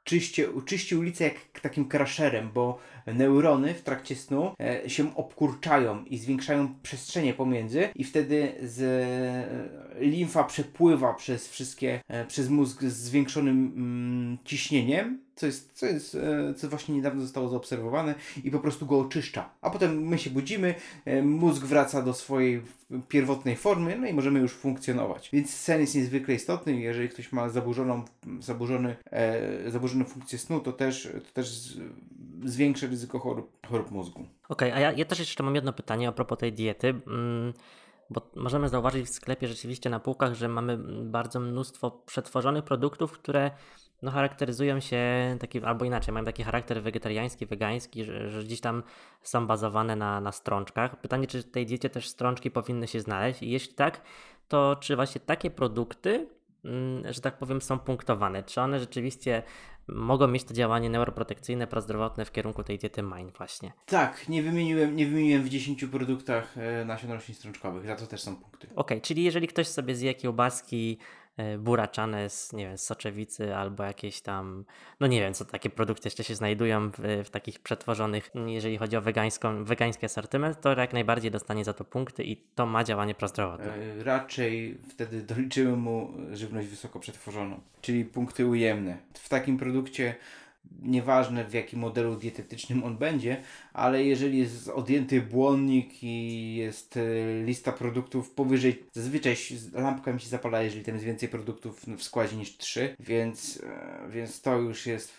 [0.08, 6.18] czyści, czyści ulicę jak takim crasherem, bo neurony w trakcie snu e, się obkurczają i
[6.18, 12.96] zwiększają przestrzenie pomiędzy i wtedy z, e, limfa przepływa przez wszystkie, e, przez mózg z
[12.96, 18.58] zwiększonym mm, ciśnieniem, co jest, co jest, e, co właśnie niedawno zostało zaobserwowane i po
[18.58, 19.50] prostu go oczyszcza.
[19.60, 20.74] A potem my się budzimy,
[21.04, 22.62] e, mózg wraca do swojej
[23.08, 25.30] pierwotnej formy, no i możemy już funkcjonować.
[25.32, 28.04] Więc sen jest niezwykle istotny jeżeli ktoś ma zaburzoną,
[28.40, 31.76] zaburzony, e, zaburzone funkcje snu, to też, to też
[32.44, 34.26] zwiększa ryzyko chorób, chorób mózgu.
[34.48, 36.88] Okej, a ja, ja też jeszcze mam jedno pytanie a propos tej diety.
[36.88, 37.52] mm,
[38.10, 43.50] Bo możemy zauważyć w sklepie rzeczywiście na półkach, że mamy bardzo mnóstwo przetworzonych produktów, które
[44.02, 45.00] no, charakteryzują się
[45.40, 48.82] taki, albo inaczej, mają taki charakter wegetariański, wegański, że, że gdzieś tam
[49.22, 51.00] są bazowane na, na strączkach.
[51.00, 53.42] Pytanie, czy w tej diecie też strączki powinny się znaleźć?
[53.42, 54.00] I jeśli tak,
[54.48, 56.28] to czy właśnie takie produkty,
[56.64, 58.42] mm, że tak powiem, są punktowane?
[58.42, 59.42] Czy one rzeczywiście
[59.88, 63.72] mogą mieć to działanie neuroprotekcyjne, prozdrowotne w kierunku tej diety MIND właśnie?
[63.86, 68.22] Tak, nie wymieniłem, nie wymieniłem w 10 produktach e, nasion roślin strączkowych, za to też
[68.22, 68.68] są punkty.
[68.76, 70.98] Okej, czyli jeżeli ktoś sobie zje kiełbaski
[71.58, 74.64] buraczane z, nie wiem, z soczewicy albo jakieś tam,
[75.00, 78.96] no nie wiem, co takie produkty jeszcze się znajdują w, w takich przetworzonych, jeżeli chodzi
[78.96, 83.14] o wegańską, wegański asortyment, to jak najbardziej dostanie za to punkty i to ma działanie
[83.14, 83.74] prozdrowotne.
[83.74, 88.96] E, Raczej wtedy doliczymy mu żywność wysoko przetworzoną, czyli punkty ujemne.
[89.14, 90.14] W takim produkcie
[90.82, 93.42] nieważne w jakim modelu dietetycznym on będzie,
[93.78, 97.00] ale jeżeli jest odjęty błonnik i jest e,
[97.44, 99.36] lista produktów powyżej, zazwyczaj
[99.72, 104.10] lampka mi się zapala, jeżeli tam jest więcej produktów w składzie niż 3, więc, e,
[104.10, 105.18] więc to już jest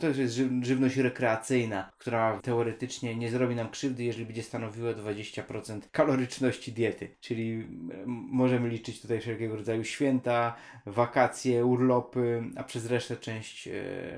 [0.00, 4.92] to już jest żyw- żywność rekreacyjna, która teoretycznie nie zrobi nam krzywdy, jeżeli będzie stanowiła
[4.92, 7.66] 20% kaloryczności diety, czyli
[8.06, 13.72] możemy liczyć tutaj wszelkiego rodzaju święta, wakacje, urlopy, a przez resztę część, e,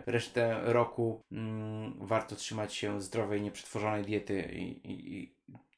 [0.07, 3.72] resztę roku mm, warto trzymać się zdrowej, nieprzetworzonej
[4.07, 5.21] diety i, i, i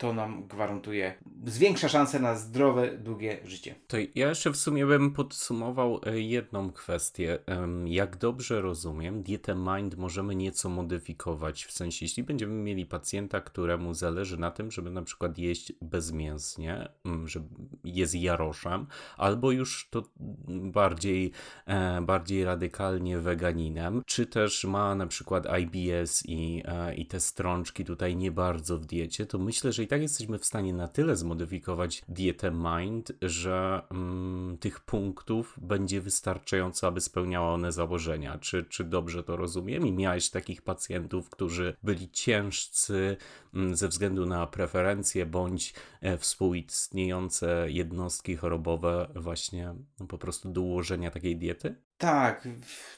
[0.04, 1.14] to nam gwarantuje,
[1.46, 3.74] zwiększa szanse na zdrowe, długie życie.
[3.86, 7.38] To ja jeszcze w sumie bym podsumował e, jedną kwestię.
[7.84, 11.64] Jak dobrze rozumiem, dietę Mind możemy nieco modyfikować.
[11.64, 16.88] W sensie, jeśli będziemy mieli pacjenta, któremu zależy na tym, żeby na przykład jeść bezmięsnie,
[17.04, 17.42] mm, że
[17.84, 18.86] jest jaroszem,
[19.16, 20.02] albo już to
[20.48, 21.32] bardziej,
[21.66, 27.84] e, bardziej radykalnie weganinem, czy też ma na przykład IBS i, e, i te strączki
[27.84, 31.16] tutaj nie bardzo w diecie, to myślę, że i tak jesteśmy w stanie na tyle
[31.16, 38.38] zmodyfikować dietę Mind, że mm, tych punktów będzie wystarczająco, aby spełniała one założenia.
[38.38, 39.86] Czy, czy dobrze to rozumiem?
[39.86, 43.16] I miałeś takich pacjentów, którzy byli ciężcy
[43.54, 50.60] mm, ze względu na preferencje bądź e, współistniejące jednostki chorobowe właśnie no, po prostu do
[50.60, 51.76] ułożenia takiej diety?
[52.04, 52.48] Tak,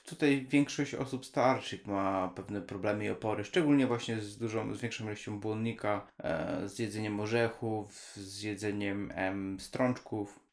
[0.06, 5.04] tutaj większość osób starszych ma pewne problemy i opory, szczególnie właśnie z dużą, z większą
[5.04, 10.45] ilością błonnika, e, z jedzeniem orzechów, z jedzeniem em, strączków.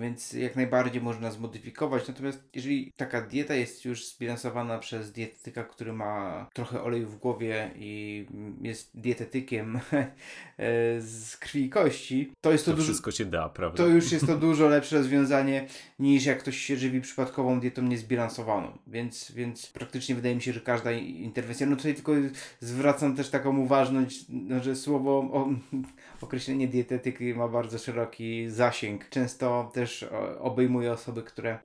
[0.00, 2.08] Więc jak najbardziej można zmodyfikować.
[2.08, 7.70] Natomiast jeżeli taka dieta jest już zbilansowana przez dietetyka, który ma trochę oleju w głowie
[7.76, 8.26] i
[8.62, 9.80] jest dietetykiem
[10.98, 13.76] z krwi i kości, to jest to, To dużo, wszystko się da, prawda?
[13.76, 15.66] to już jest to dużo lepsze rozwiązanie
[15.98, 18.78] niż jak ktoś się żywi przypadkową dietą niezbilansowaną.
[18.86, 22.12] Więc, więc praktycznie wydaje mi się, że każda interwencja, no tutaj tylko
[22.60, 25.48] zwracam też taką uważność, no, że słowo, o,
[26.24, 29.08] określenie dietetyki ma bardzo szeroki zasięg.
[29.08, 31.58] Często też o, obejmuje osoby, które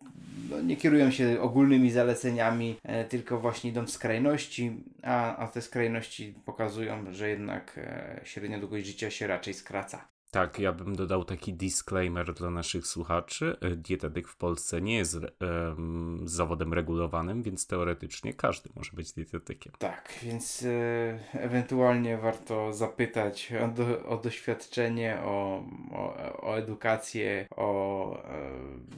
[0.49, 5.61] no, nie kierują się ogólnymi zaleceniami, e, tylko właśnie idą w skrajności, a, a te
[5.61, 10.18] skrajności pokazują, że jednak e, średnia długość życia się raczej skraca.
[10.31, 13.57] Tak, ja bym dodał taki disclaimer dla naszych słuchaczy.
[13.61, 19.73] E, Dietetyk w Polsce nie jest em, zawodem regulowanym, więc teoretycznie każdy może być dietetykiem.
[19.79, 28.23] Tak, więc e, ewentualnie warto zapytać o, do, o doświadczenie, o, o, o edukację, o
[28.23, 28.89] e,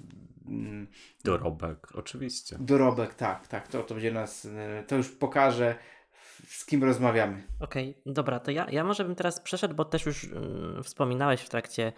[1.24, 2.58] Dorobek, oczywiście.
[2.60, 5.76] dorobek, tak, tak, to, to będzie nas, e, to już pokaże
[6.48, 7.44] z kim rozmawiamy.
[7.60, 11.50] Okej, dobra, to ja, ja może bym teraz przeszedł, bo też już mm, wspominałeś w
[11.50, 11.94] trakcie,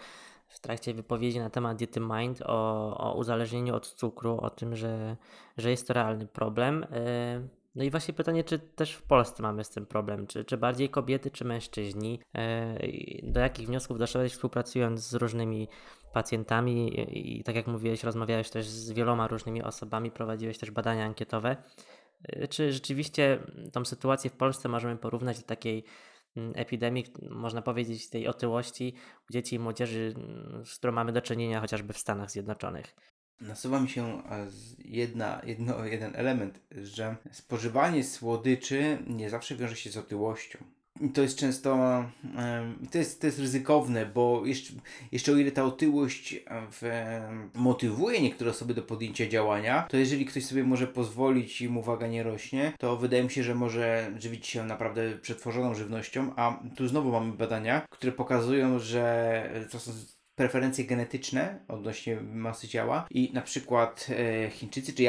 [0.48, 5.18] w trakcie wypowiedzi na temat diety Mind o, o uzależnieniu od cukru, o tym, że,
[5.58, 6.86] że jest to realny problem.
[6.91, 10.58] Yy, No i właśnie pytanie, czy też w Polsce mamy z tym problem, czy, czy
[10.58, 12.20] bardziej kobiety, czy mężczyźni?
[12.34, 15.68] Yy, i Do jakich wniosków doszedłeś współpracując z różnymi
[16.14, 21.06] pacjentami i, i tak jak mówiłeś, rozmawiałeś też z wieloma różnymi osobami, prowadziłeś też badania
[21.06, 21.58] ankietowe.
[22.30, 23.39] Yy, Czy rzeczywiście
[23.71, 25.84] tą sytuację w Polsce możemy porównać do takiej
[26.38, 28.95] mm, epidemii, można powiedzieć, tej otyłości
[29.30, 32.95] u dzieci i młodzieży, mm, z którą mamy do czynienia chociażby w Stanach Zjednoczonych?
[33.41, 34.47] Nasuwa mi się e,
[34.78, 40.59] jedna, jedno, jeden element, że spożywanie słodyczy nie zawsze wiąże się z otyłością.
[41.14, 42.04] To jest często,
[42.91, 44.74] to jest, to jest ryzykowne, bo jeszcze,
[45.12, 46.41] jeszcze o ile ta otyłość e,
[46.72, 46.82] w,
[47.56, 52.08] motywuje niektóre osoby do podjęcia działania, to jeżeli ktoś sobie może pozwolić i mu waga
[52.08, 56.88] nie rośnie, to wydaje mi się, że może żywić się naprawdę przetworzoną żywnością, a tu
[56.88, 59.91] znowu mamy badania, które pokazują, że to są
[60.36, 65.04] preferencje genetyczne odnośnie masy ciała i na przykład e, Chińczycy czy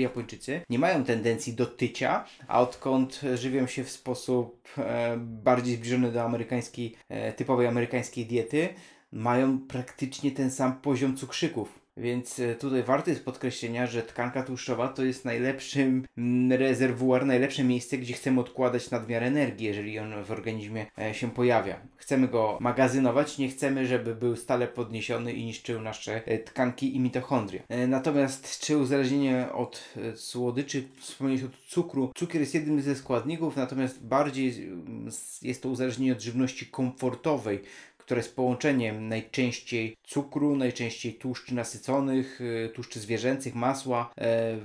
[0.00, 6.12] Japończycy nie mają tendencji do tycia, a odkąd żywią się w sposób e, bardziej zbliżony
[6.12, 8.68] do amerykańskiej, e, typowej amerykańskiej diety,
[9.12, 11.83] mają praktycznie ten sam poziom cukrzyków.
[11.96, 15.80] Więc e, tutaj warte jest podkreślenia, że tkanka tłuszczowa to jest najlepszy
[16.18, 21.30] mm, rezerwuar, najlepsze miejsce, gdzie chcemy odkładać nadmiar energii, jeżeli on w organizmie e, się
[21.30, 21.80] pojawia.
[21.96, 27.00] Chcemy go magazynować, nie chcemy, żeby był stale podniesiony i niszczył nasze e, tkanki i
[27.00, 27.62] mitochondria.
[27.88, 34.64] Natomiast czy uzależnienie od słodyczy, wspomnieć od cukru, cukier jest jednym ze składników, natomiast bardziej
[34.64, 35.10] mm,
[35.42, 37.60] jest to uzależnienie od żywności komfortowej,
[38.04, 44.58] które jest połączeniem najczęściej cukru, najczęściej tłuszczy nasyconych, y, tłuszczy zwierzęcych, masła, e,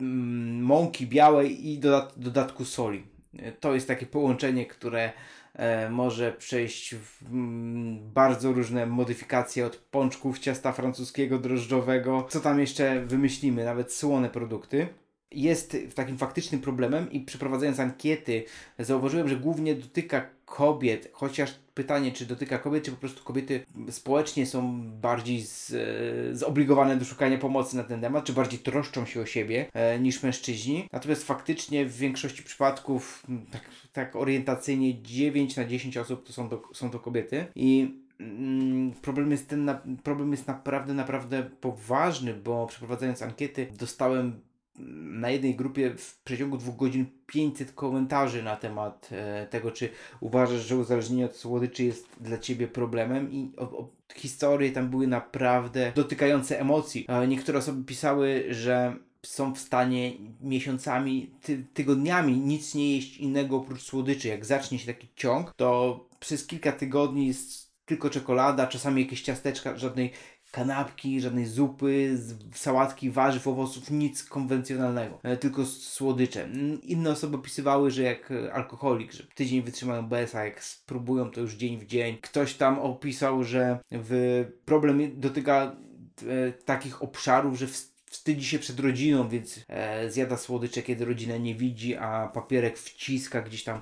[0.00, 3.02] mm, mąki białej i dodat dodatku soli.
[3.38, 5.12] E, To jest takie połączenie, które
[5.54, 12.60] e, może przejść w mm, bardzo różne modyfikacje od pączków, ciasta francuskiego, drożdżowego, co tam
[12.60, 14.88] jeszcze wymyślimy, nawet słone produkty.
[15.34, 18.44] Jest takim faktycznym problemem i przeprowadzając ankiety
[18.78, 24.46] zauważyłem, że głównie dotyka kobiet, chociaż pytanie, czy dotyka kobiet, czy po prostu kobiety społecznie
[24.46, 29.20] są bardziej z, e, zobligowane do szukania pomocy na ten temat, czy bardziej troszczą się
[29.20, 30.88] o siebie e, niż mężczyźni.
[30.92, 33.62] Natomiast faktycznie w większości przypadków, tak,
[33.92, 39.30] tak orientacyjnie 9 na 10 osób to są to, są to kobiety i mm, problem
[39.30, 39.70] jest ten,
[40.02, 44.40] problem jest naprawdę, naprawdę poważny, bo przeprowadzając ankiety dostałem
[44.78, 49.88] na jednej grupie w przeciągu dwóch godzin 500 komentarzy na temat e, tego, czy
[50.20, 55.06] uważasz, że uzależnienie od słodyczy jest dla ciebie problemem i o, o, historie tam były
[55.06, 57.04] naprawdę dotykające emocji.
[57.08, 58.96] E, niektóre osoby pisały, że
[59.26, 64.28] są w stanie miesiącami, ty, tygodniami nic nie jeść innego oprócz słodyczy.
[64.28, 69.78] Jak zacznie się taki ciąg, to przez kilka tygodni jest tylko czekolada, czasami jakieś ciasteczka,
[69.78, 70.12] żadnej
[70.52, 72.18] kanapki, żadnej zupy,
[72.54, 76.44] sałatki, warzyw, owoców, nic konwencjonalnego, e, tylko słodycze.
[76.44, 81.30] Mm, Inne osoby opisywały, że jak e, alkoholik, że tydzień wytrzymają bez, a jak spróbują
[81.30, 82.18] to już dzień w dzień.
[82.22, 85.76] Ktoś tam opisał, że w problem dotyka
[86.22, 91.36] e, takich obszarów, że w wstydzi się przed rodziną, więc e, zjada słodycze, kiedy rodzina
[91.36, 93.80] nie widzi, a papierek wciska gdzieś tam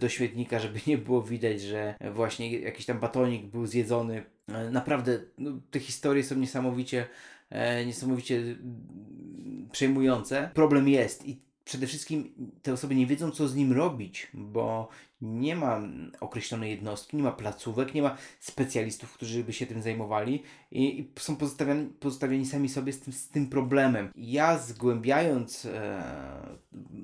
[0.00, 4.24] do świetnika, żeby nie było widać, że właśnie jakiś tam batonik był zjedzony.
[4.48, 7.06] E, naprawdę, no, te historie są niesamowicie,
[7.50, 10.50] e, niesamowicie mm, przejmujące.
[10.54, 14.88] Problem jest i przede wszystkim te osoby nie wiedzą, co z nim robić, bo
[15.22, 15.80] nie ma
[16.20, 21.10] określonej jednostki, nie ma placówek, nie ma specjalistów, którzy by się tym zajmowali i, i
[21.18, 24.08] są pozostawieni, pozostawieni sami sobie z tym, z tym problemem.
[24.16, 26.02] Ja zgłębiając e,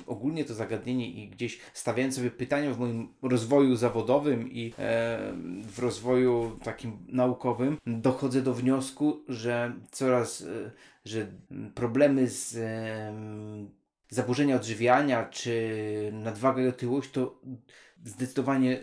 [0.06, 5.32] ogólnie to zagadnienie i gdzieś stawiając sobie pytania w moim rozwoju zawodowym i e,
[5.62, 10.70] w rozwoju takim naukowym, dochodzę do wniosku, że coraz, e,
[11.04, 11.26] że
[11.74, 12.58] problemy z
[14.08, 15.70] zaburzenia odżywiania czy
[16.12, 17.40] nadwaga i otyłość to
[18.04, 18.80] zdecydowanie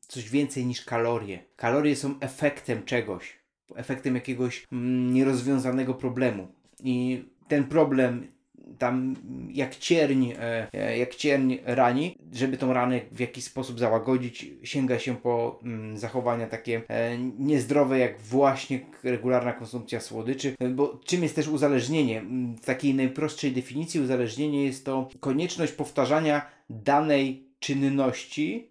[0.00, 1.44] coś więcej niż kalorie.
[1.56, 3.38] Kalorie są efektem czegoś,
[3.76, 6.48] efektem jakiegoś mm, nierozwiązanego problemu.
[6.80, 8.32] I ten problem
[8.78, 9.16] tam
[9.52, 14.98] jak cierń, e, e, jak cierń rani, żeby tą ranę w jakiś sposób załagodzić, sięga
[14.98, 21.36] się po mm, zachowania takie e, niezdrowe, jak właśnie regularna konsumpcja słodyczy, bo czym jest
[21.36, 22.22] też uzależnienie?
[22.62, 28.68] W takiej najprostszej definicji uzależnienie jest to konieczność powtarzania danej czynności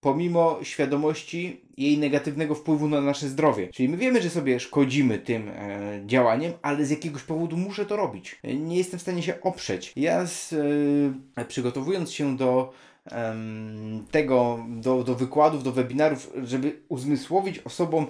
[0.00, 3.68] pomimo świadomości jej negatywnego wpływu na nasze zdrowie.
[3.68, 7.96] Czyli my wiemy, że sobie szkodzimy tym e, działaniem, ale z jakiegoś powodu muszę to
[7.96, 8.38] robić.
[8.44, 9.92] Nie jestem w stanie się oprzeć.
[9.96, 10.54] Ja z,
[11.36, 12.72] e, przygotowując się do
[14.10, 18.06] tego, do, do wykładów, do webinarów, żeby uzmysłowić osobom,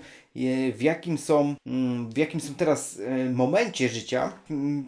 [0.75, 4.33] w jakim są, mm, w jakim są teraz e, momencie życia,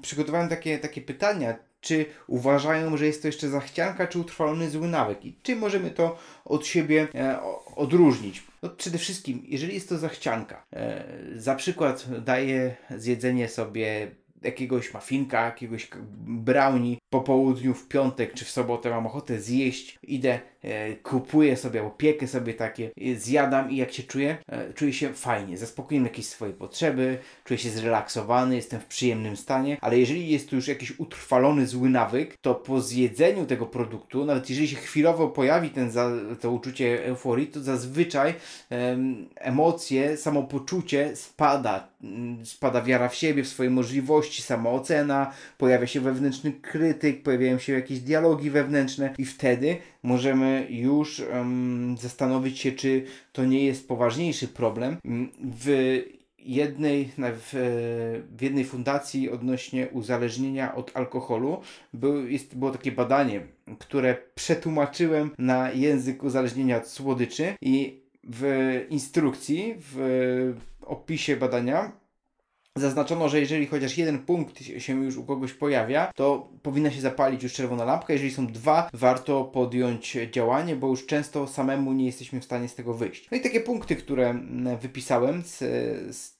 [0.02, 1.54] przygotowałem takie, takie pytania,
[1.86, 6.18] czy uważają, że jest to jeszcze zachcianka, czy utrwalony zły nawyk i czy możemy to
[6.44, 7.38] od siebie e,
[7.76, 8.42] odróżnić.
[8.62, 11.04] No, przede wszystkim, jeżeli jest to zachcianka, e,
[11.36, 14.10] za przykład daję zjedzenie sobie
[14.42, 15.88] jakiegoś mafinka, jakiegoś
[16.26, 21.80] brownie po południu w piątek czy w sobotę mam ochotę zjeść, idę, e, kupuję sobie
[21.80, 24.38] albo piekę sobie takie, e, zjadam i jak się czuję?
[24.48, 29.78] E, czuję się fajnie, zaspokoiłem jakieś swoje potrzeby, czuję się zrelaksowany, jestem w przyjemnym stanie,
[29.80, 34.50] ale jeżeli jest tu już jakiś utrwalony zły nawyk, to po zjedzeniu tego produktu, nawet
[34.50, 38.34] jeżeli się chwilowo pojawi ten za, to uczucie euforii, to zazwyczaj
[39.34, 46.52] emocje, samopoczucie spada, mm, spada wiara w siebie, w swoje możliwości, samoocena, pojawia się wewnętrzny
[46.96, 53.44] krytyk, pojawiają się jakieś dialogi wewnętrzne i wtedy możemy już um, zastanowić się, czy to
[53.44, 54.96] nie jest poważniejszy problem.
[55.38, 56.02] W
[56.38, 57.52] jednej, w,
[58.36, 61.60] w jednej fundacji odnośnie uzależnienia od alkoholu
[61.92, 63.40] był, jest, było takie badanie,
[63.78, 71.92] które przetłumaczyłem na język uzależnienia od słodyczy i w instrukcji, w opisie badania
[72.76, 77.42] Zaznaczono, że jeżeli chociaż jeden punkt się już u kogoś pojawia, to powinna się zapalić
[77.42, 78.12] już czerwona lampka.
[78.12, 82.74] Jeżeli są dwa, warto podjąć działanie, bo już często samemu nie jesteśmy w stanie z
[82.74, 83.28] tego wyjść.
[83.30, 85.42] No i takie punkty, które mm, wypisałem,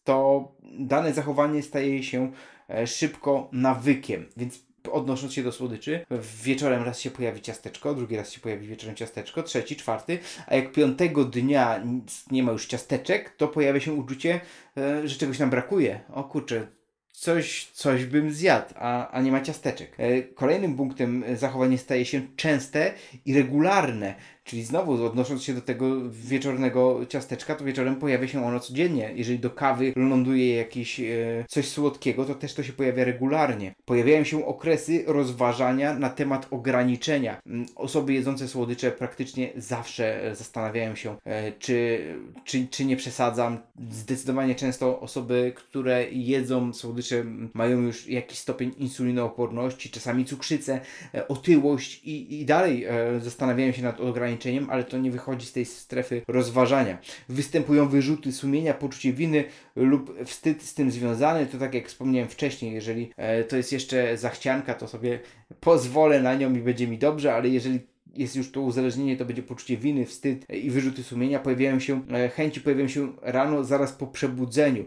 [0.05, 2.33] to dane zachowanie staje się
[2.71, 6.07] e, szybko nawykiem, więc odnosząc się do słodyczy,
[6.45, 10.73] wieczorem raz się pojawi ciasteczko, drugi raz się pojawi wieczorem ciasteczko, trzeci, czwarty, a jak
[10.73, 11.83] piątego dnia
[12.31, 14.41] nie ma już ciasteczek, to pojawia się uczucie,
[14.77, 16.01] e, że czegoś nam brakuje.
[16.13, 16.67] O kurczę,
[17.11, 19.95] coś, coś bym zjadł, a, a nie ma ciasteczek.
[19.99, 22.93] E, kolejnym punktem zachowanie staje się częste
[23.25, 24.15] i regularne.
[24.47, 29.13] Czyli znowu odnosząc się do tego wieczornego ciasteczka, to wieczorem pojawia się ono codziennie.
[29.15, 31.05] Jeżeli do kawy ląduje jakieś e,
[31.49, 33.75] coś słodkiego, to też to się pojawia regularnie.
[33.85, 37.41] Pojawiają się okresy rozważania na temat ograniczenia.
[37.47, 42.05] Mm, osoby jedzące słodycze praktycznie zawsze e, zastanawiają się, e, czy,
[42.45, 43.59] czy, czy nie przesadzam.
[43.91, 47.25] Zdecydowanie często osoby, które jedzą słodycze,
[47.55, 50.81] mają już jakiś stopień insulinooporności, czasami cukrzycę,
[51.15, 55.47] e, otyłość i, i dalej e, zastanawiają się nad ograniczeniem ograniczeniem, ale to nie wychodzi
[55.47, 56.99] z tej strefy rozważania.
[57.29, 59.45] Występują wyrzuty sumienia, poczucie winy
[59.77, 61.47] lub wstyd z tym związany.
[61.47, 65.21] To tak jak wspomniałem wcześniej, jeżeli e, to jest jeszcze zachcianka, to sobie
[65.61, 67.81] pozwolę na nią i będzie mi dobrze, ale jeżeli
[68.19, 71.41] jest już to uzależnienie, to będzie poczucie winy, wstyd i wyrzuty sumienia.
[71.41, 74.85] Pojawiają się e, chęci, pojawiają się rano, zaraz po przebudzeniu.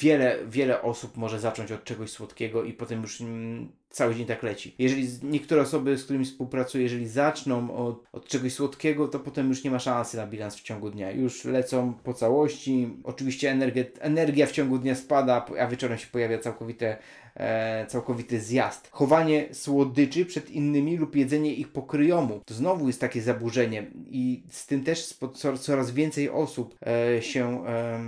[0.00, 4.42] Wiele, wiele osób może zacząć od czegoś słodkiego i potem już mm, cały dzień tak
[4.42, 4.74] leci.
[4.78, 9.64] Jeżeli niektóre osoby, z którymi współpracuję, jeżeli zaczną od, od czegoś słodkiego, to potem już
[9.64, 11.10] nie ma szansy na bilans w ciągu dnia.
[11.10, 12.88] Już lecą po całości.
[13.04, 16.96] Oczywiście energia, energia w ciągu dnia spada, a wieczorem się pojawia całkowite
[17.38, 18.88] e, całkowity zjazd.
[18.92, 22.40] Chowanie słodyczy przed innymi lub jedzenie ich pokryjomu.
[22.44, 25.18] To znowu jest takie zaburzenie i z tym też
[25.60, 28.00] coraz więcej osób e, się e,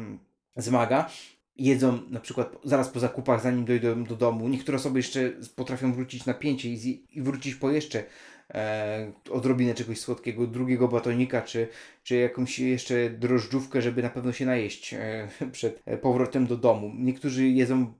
[0.56, 1.10] zmaga
[1.60, 4.48] jedzą na przykład zaraz po zakupach, zanim dojdą do domu.
[4.48, 8.04] Niektóre osoby jeszcze potrafią wrócić na pięcie i, i wrócić po jeszcze
[8.50, 11.68] e, odrobinę czegoś słodkiego, drugiego batonika, czy,
[12.02, 16.92] czy jakąś jeszcze drożdżówkę, żeby na pewno się najeść e, przed powrotem do domu.
[16.98, 17.92] Niektórzy jedzą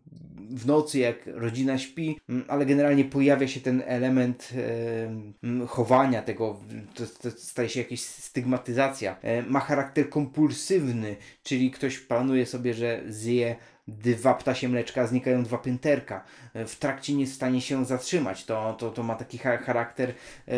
[0.50, 6.60] w nocy, jak rodzina śpi, mm, ale generalnie pojawia się ten element e, chowania tego,
[6.94, 9.16] to, to staje się jakaś stygmatyzacja.
[9.22, 13.56] E, ma charakter kompulsywny, czyli ktoś planuje sobie, że zje
[13.98, 16.24] dwa ptasie mleczka, znikają dwa pięterka.
[16.54, 18.44] E, w trakcie nie jest w stanie się zatrzymać.
[18.44, 20.14] To, to, to ma taki charakter
[20.48, 20.54] e,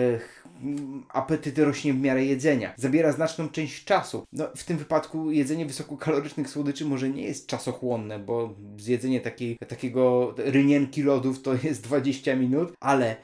[1.09, 2.75] apetyt rośnie w miarę jedzenia.
[2.77, 4.25] Zabiera znaczną część czasu.
[4.33, 10.35] No, w tym wypadku jedzenie wysokokalorycznych słodyczy może nie jest czasochłonne, bo zjedzenie takiej, takiego
[10.37, 13.17] rynienki lodów to jest 20 minut, ale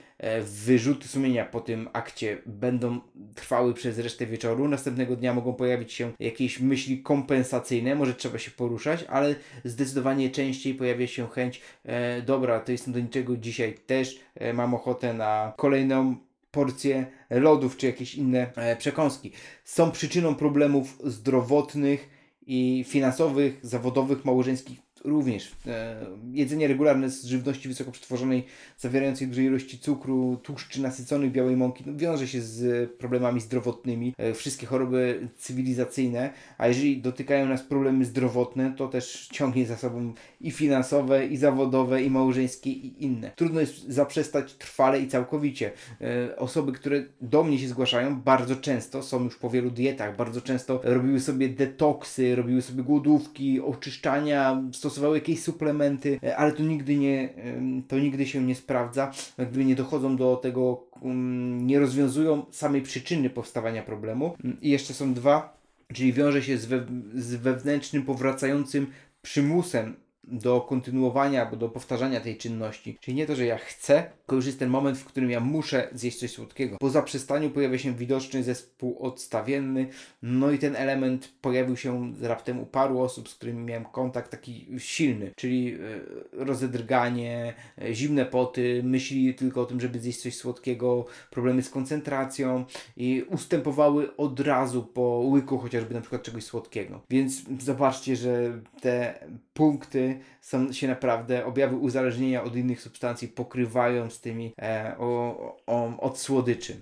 [0.42, 3.00] wyrzuty sumienia po tym akcie będą
[3.34, 4.68] trwały przez resztę wieczoru.
[4.68, 10.74] Następnego dnia mogą pojawić się jakieś myśli kompensacyjne, może trzeba się poruszać, ale zdecydowanie częściej
[10.74, 15.52] pojawia się chęć, e, dobra, to jestem do niczego dzisiaj też, e, mam ochotę na
[15.56, 16.16] kolejną
[16.50, 19.32] porcję lodów czy jakieś inne e, przekąski.
[19.64, 22.08] Są przyczyną problemów zdrowotnych
[22.46, 28.44] i finansowych, zawodowych, małżeńskich również e, jedzenie regularne z żywności wysoko przetworzonej,
[28.78, 34.14] zawierającej duże ilości cukru, tłuszczy nasyconych, białej mąki, no, wiąże się z problemami zdrowotnymi.
[34.18, 40.12] E, wszystkie choroby cywilizacyjne, a jeżeli dotykają nas problemy zdrowotne, to też ciągnie za sobą
[40.40, 43.32] i finansowe, i zawodowe, i małżeńskie, i inne.
[43.36, 45.72] Trudno jest zaprzestać trwale i całkowicie.
[46.00, 50.40] E, osoby, które do mnie się zgłaszają, bardzo często są już po wielu dietach, bardzo
[50.40, 56.96] często robiły sobie detoksy, robiły sobie głodówki, oczyszczania, stosowały jakieś suplementy, e, ale to nigdy
[56.96, 57.28] nie,
[57.88, 60.84] to nigdy się nie sprawdza, gdyby nie dochodzą do tego,
[61.60, 64.36] nie rozwiązują samej przyczyny powstawania problemu.
[64.44, 65.58] Mm, I jeszcze są dwa,
[65.92, 68.86] czyli wiąże się z, we, z wewnętrznym, powracającym
[69.22, 72.98] przymusem do kontynuowania albo do powtarzania tej czynności.
[73.00, 75.88] Czyli nie to, że ja chcę, tylko już jest ten moment, w którym ja muszę
[75.92, 76.76] zjeść coś słodkiego.
[76.80, 79.86] Po zaprzestaniu pojawia się widoczny zespół odstawienny,
[80.22, 84.66] no i ten element pojawił się raptem u paru osób, z którymi miałem kontakt taki
[84.78, 85.78] silny, czyli e,
[86.44, 92.64] rozedrganie, e, zimne poty, myśli tylko o tym, żeby zjeść coś słodkiego, problemy z koncentracją
[92.96, 97.00] i ustępowały od razu po łyku chociażby na przykład czegoś słodkiego.
[97.10, 99.14] Więc zobaczcie, że te
[99.54, 100.18] punkty
[100.48, 106.18] są się naprawdę, objawy uzależnienia od innych substancji pokrywają z tymi e, o, o, od
[106.18, 106.76] słodyczy.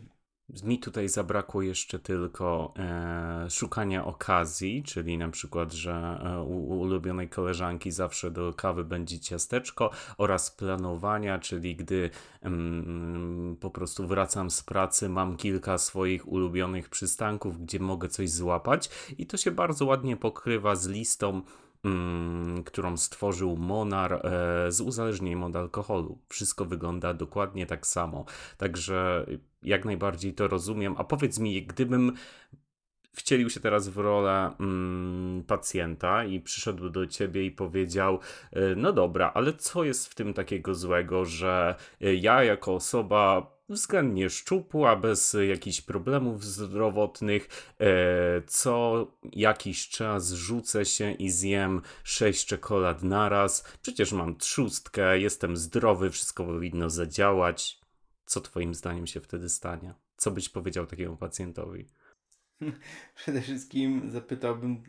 [0.65, 7.29] Mi tutaj zabrakło jeszcze tylko e, szukania okazji, czyli na przykład, że e, u ulubionej
[7.29, 12.11] koleżanki zawsze do kawy będzie ciasteczko oraz planowania, czyli gdy
[12.43, 18.91] mm, po prostu wracam z pracy, mam kilka swoich ulubionych przystanków, gdzie mogę coś złapać
[19.19, 21.43] i to się bardzo ładnie pokrywa z listą
[22.65, 26.19] którą stworzył Monar e, z uzależnieniem od alkoholu.
[26.29, 28.25] Wszystko wygląda dokładnie tak samo.
[28.57, 29.27] Także
[29.63, 30.95] jak najbardziej to rozumiem.
[30.99, 32.13] A powiedz mi, gdybym
[33.17, 38.21] wcielił się teraz w rolę mm, pacjenta i przyszedł do ciebie i powiedział:
[38.53, 43.56] e, No dobra, ale co jest w tym takiego złego, że e, ja jako osoba
[43.69, 47.49] względnie szczupła, bez jakichś problemów zdrowotnych.
[47.81, 47.87] E,
[48.47, 53.65] co jakiś czas rzucę się i zjem sześć czekolad naraz.
[53.83, 57.81] Przecież mam trzustkę, jestem zdrowy, wszystko powinno zadziałać.
[58.27, 59.95] Co twoim zdaniem się wtedy stanie?
[60.17, 61.87] Co byś powiedział takiemu pacjentowi?
[63.17, 64.83] Przede wszystkim zapytałbym,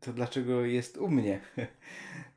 [0.00, 1.40] to dlaczego jest u mnie?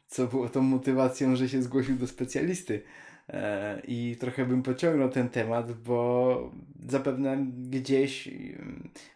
[0.07, 2.83] Co było tą motywacją, że się zgłosił do specjalisty?
[3.29, 6.51] E, I trochę bym pociągnął ten temat, bo
[6.89, 8.27] zapewne gdzieś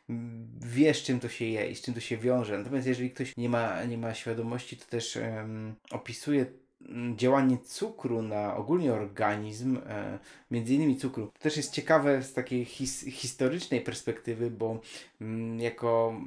[0.10, 2.58] mm, wiesz, czym to się je i z czym to się wiąże.
[2.58, 6.46] Natomiast jeżeli ktoś nie ma, nie ma świadomości, to też um, opisuje
[6.90, 10.20] mm, działanie cukru na ogólnie organizm, e,
[10.52, 11.28] między innymi cukru.
[11.28, 14.82] To też jest ciekawe z takiej his historycznej perspektywy, bo
[15.22, 16.22] mm, jako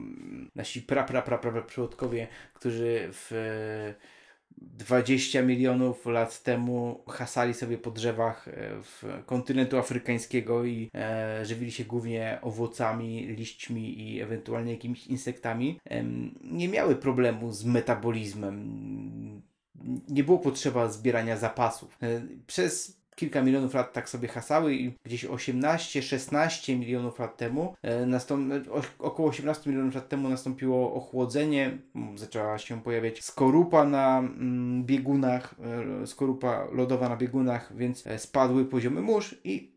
[0.55, 3.95] nasi pra, pra, pra, pra, przodkowie, którzy w
[4.59, 11.73] 20 milionów lat temu hasali sobie po drzewach e, w kontynentu afrykańskiego i e, żywili
[11.73, 16.05] się głównie owocami, liśćmi i ewentualnie jakimiś insektami, e,
[16.45, 19.43] nie miały problemu z metabolizmem.
[20.09, 21.99] Nie było potrzeba zbierania zapasów.
[22.03, 28.21] E, przez kilka milionów lat tak sobie hasały i gdzieś 18-16 milionów lat temu, e,
[28.99, 31.79] około 18 milionów lat temu nastąpiło ochłodzenie,
[32.15, 35.55] zaczęła się pojawiać skorupa na mm, biegunach,
[36.03, 39.73] e, skorupa lodowa na biegunach, więc e, spadły poziomy mórz i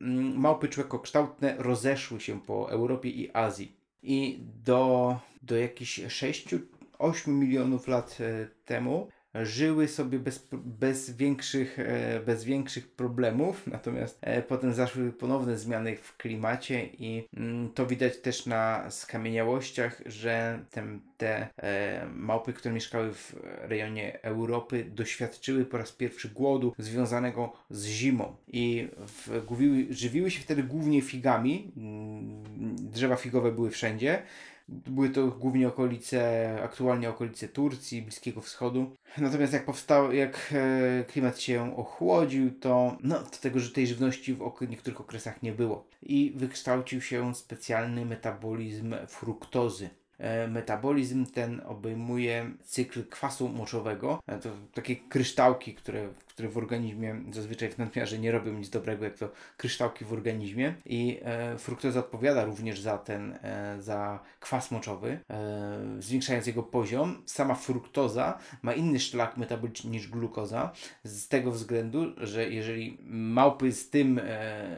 [0.00, 3.76] mm, małpy człekokształtne rozeszły się po Europie i Azji.
[4.02, 8.18] I do, do jakichś 6-8 milionów lat
[8.64, 15.58] temu żyły sobie bez, bez, większych, e, bez większych problemów, natomiast e, potem zaszły ponowne
[15.58, 22.52] zmiany w klimacie i mm, to widać też na skamieniałościach, że ten, te e, małpy,
[22.52, 29.46] które mieszkały w rejonie Europy, doświadczyły po raz pierwszy głodu związanego z zimą i w,
[29.90, 31.72] żywiły się wtedy głównie figami.
[31.76, 32.44] Mm,
[32.90, 34.22] drzewa figowe były wszędzie.
[34.70, 38.96] Były to głównie okolice, aktualnie okolice Turcji, Bliskiego Wschodu.
[39.18, 44.34] Natomiast jak powstał, jak e, klimat się ochłodził, to, no, to tego, że tej żywności
[44.34, 45.86] w niektórych okresach nie było.
[46.02, 49.90] I wykształcił się specjalny metabolizm fruktozy.
[50.20, 54.22] E, metabolizm ten obejmuje cykl kwasu moczowego.
[54.26, 59.04] E, to takie kryształki, które, które w organizmie zazwyczaj w nadmiarze nie robią nic dobrego,
[59.04, 60.74] jak to kryształki w organizmie.
[60.86, 67.22] I e, fruktoza odpowiada również za ten, e, za kwas moczowy, e, zwiększając jego poziom.
[67.26, 70.72] Sama fruktoza ma inny szlak metaboliczny niż glukoza,
[71.04, 74.76] z tego względu, że jeżeli małpy z tym, e,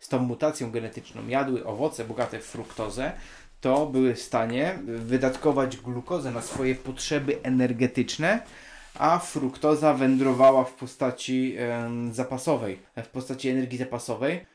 [0.00, 3.12] z tą mutacją genetyczną jadły owoce bogate w fruktozę,
[3.60, 8.42] to były w stanie wydatkować glukozę na swoje potrzeby energetyczne,
[8.94, 11.56] a fruktoza wędrowała w postaci
[12.12, 14.46] zapasowej, w postaci energii zapasowej.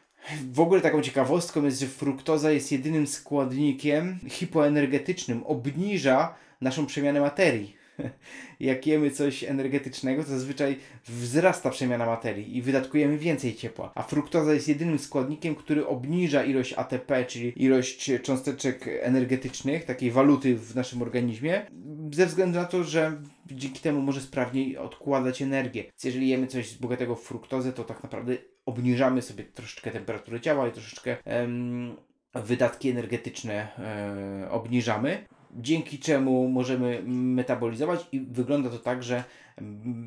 [0.51, 7.80] W ogóle taką ciekawostką jest, że fruktoza jest jedynym składnikiem hipoenergetycznym, obniża naszą przemianę materii.
[8.59, 13.91] Jak jemy coś energetycznego, to zazwyczaj wzrasta przemiana materii i wydatkujemy więcej ciepła.
[13.95, 20.55] A fruktoza jest jedynym składnikiem, który obniża ilość ATP, czyli ilość cząsteczek energetycznych, takiej waluty
[20.55, 21.65] w naszym organizmie,
[22.11, 23.21] ze względu na to, że
[23.51, 25.83] dzięki temu może sprawniej odkładać energię.
[25.83, 30.67] Więc jeżeli jemy coś bogatego w fruktozę, to tak naprawdę obniżamy sobie troszeczkę temperaturę ciała
[30.67, 31.95] i troszeczkę em,
[32.35, 35.25] wydatki energetyczne e, obniżamy
[35.55, 39.23] dzięki czemu możemy metabolizować i wygląda to tak, że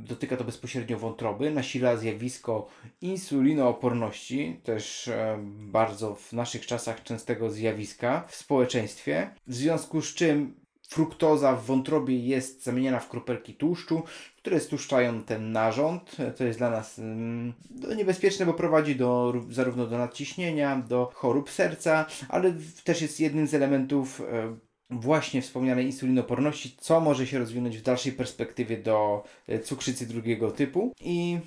[0.04, 2.66] dotyka to bezpośrednio wątroby, nasila zjawisko
[3.00, 5.10] insulinooporności, też
[5.48, 12.18] bardzo w naszych czasach częstego zjawiska w społeczeństwie, w związku z czym fruktoza w wątrobie
[12.18, 14.02] jest zamieniana w kropelki tłuszczu,
[14.36, 16.16] które stłuszczają ten narząd.
[16.36, 17.00] To jest dla nas
[17.96, 23.54] niebezpieczne, bo prowadzi do, zarówno do nadciśnienia, do chorób serca, ale też jest jednym z
[23.54, 24.22] elementów
[24.90, 30.92] właśnie wspomnianej insulinoporności, co może się rozwinąć w dalszej perspektywie do e, cukrzycy drugiego typu
[31.00, 31.38] i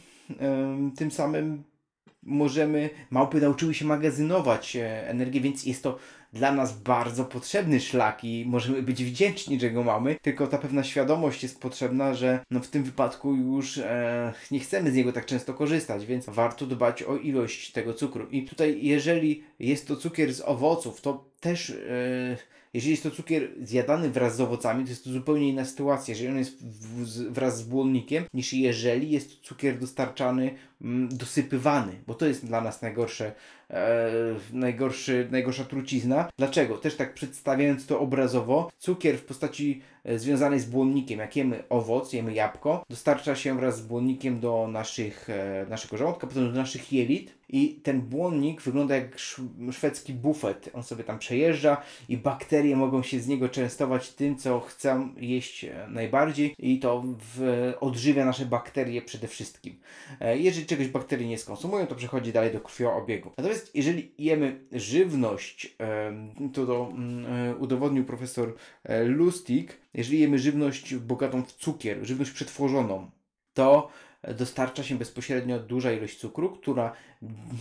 [0.95, 1.63] tym samym
[2.23, 5.97] możemy, małpy nauczyły się magazynować e, energię, więc jest to
[6.33, 10.83] dla nas bardzo potrzebny szlak i możemy być wdzięczni, że go mamy, tylko ta pewna
[10.83, 15.25] świadomość jest potrzebna, że no w tym wypadku już e, nie chcemy z niego tak
[15.25, 18.27] często korzystać, więc warto dbać o ilość tego cukru.
[18.27, 21.77] I tutaj, jeżeli jest to cukier z owoców, to też e,
[22.77, 26.29] jeżeli jest to cukier zjadany wraz z owocami, to jest to zupełnie inna sytuacja, jeżeli
[26.29, 26.65] on jest
[27.29, 32.61] wraz z błonnikiem, niż jeżeli jest to cukier dostarczany, mm, dosypywany, bo to jest dla
[32.61, 33.31] nas najgorsze,
[33.69, 34.11] e,
[34.53, 36.29] najgorszy, najgorsza trucizna.
[36.37, 36.77] Dlaczego?
[36.77, 42.13] Też tak przedstawiając to obrazowo, cukier w postaci e, związanej z błonnikiem, jak jemy owoc,
[42.13, 46.93] jemy jabłko, dostarcza się wraz z błonnikiem do naszych, e, naszego żołądka, potem do naszych
[46.93, 49.17] jelit, i ten błonnik wygląda jak
[49.71, 50.69] szwedzki bufet.
[50.73, 55.63] On sobie tam przejeżdża i bakterie mogą się z niego częstować tym, co chcą jeść
[55.63, 57.03] e, najbardziej i to
[57.35, 59.79] w, odżywia nasze bakterie przede wszystkim.
[60.19, 63.31] E, jeżeli czegoś bakterie nie skonsumują, to przechodzi dalej do krwioobiegu.
[63.37, 65.77] Natomiast jeżeli jemy żywność,
[66.53, 68.55] to, to mm, e, udowodnił profesor
[69.05, 73.11] Lustig, jeżeli jemy żywność bogatą w cukier, żywność przetworzoną,
[73.53, 73.89] to
[74.33, 76.93] dostarcza się bezpośrednio duża ilość cukru, która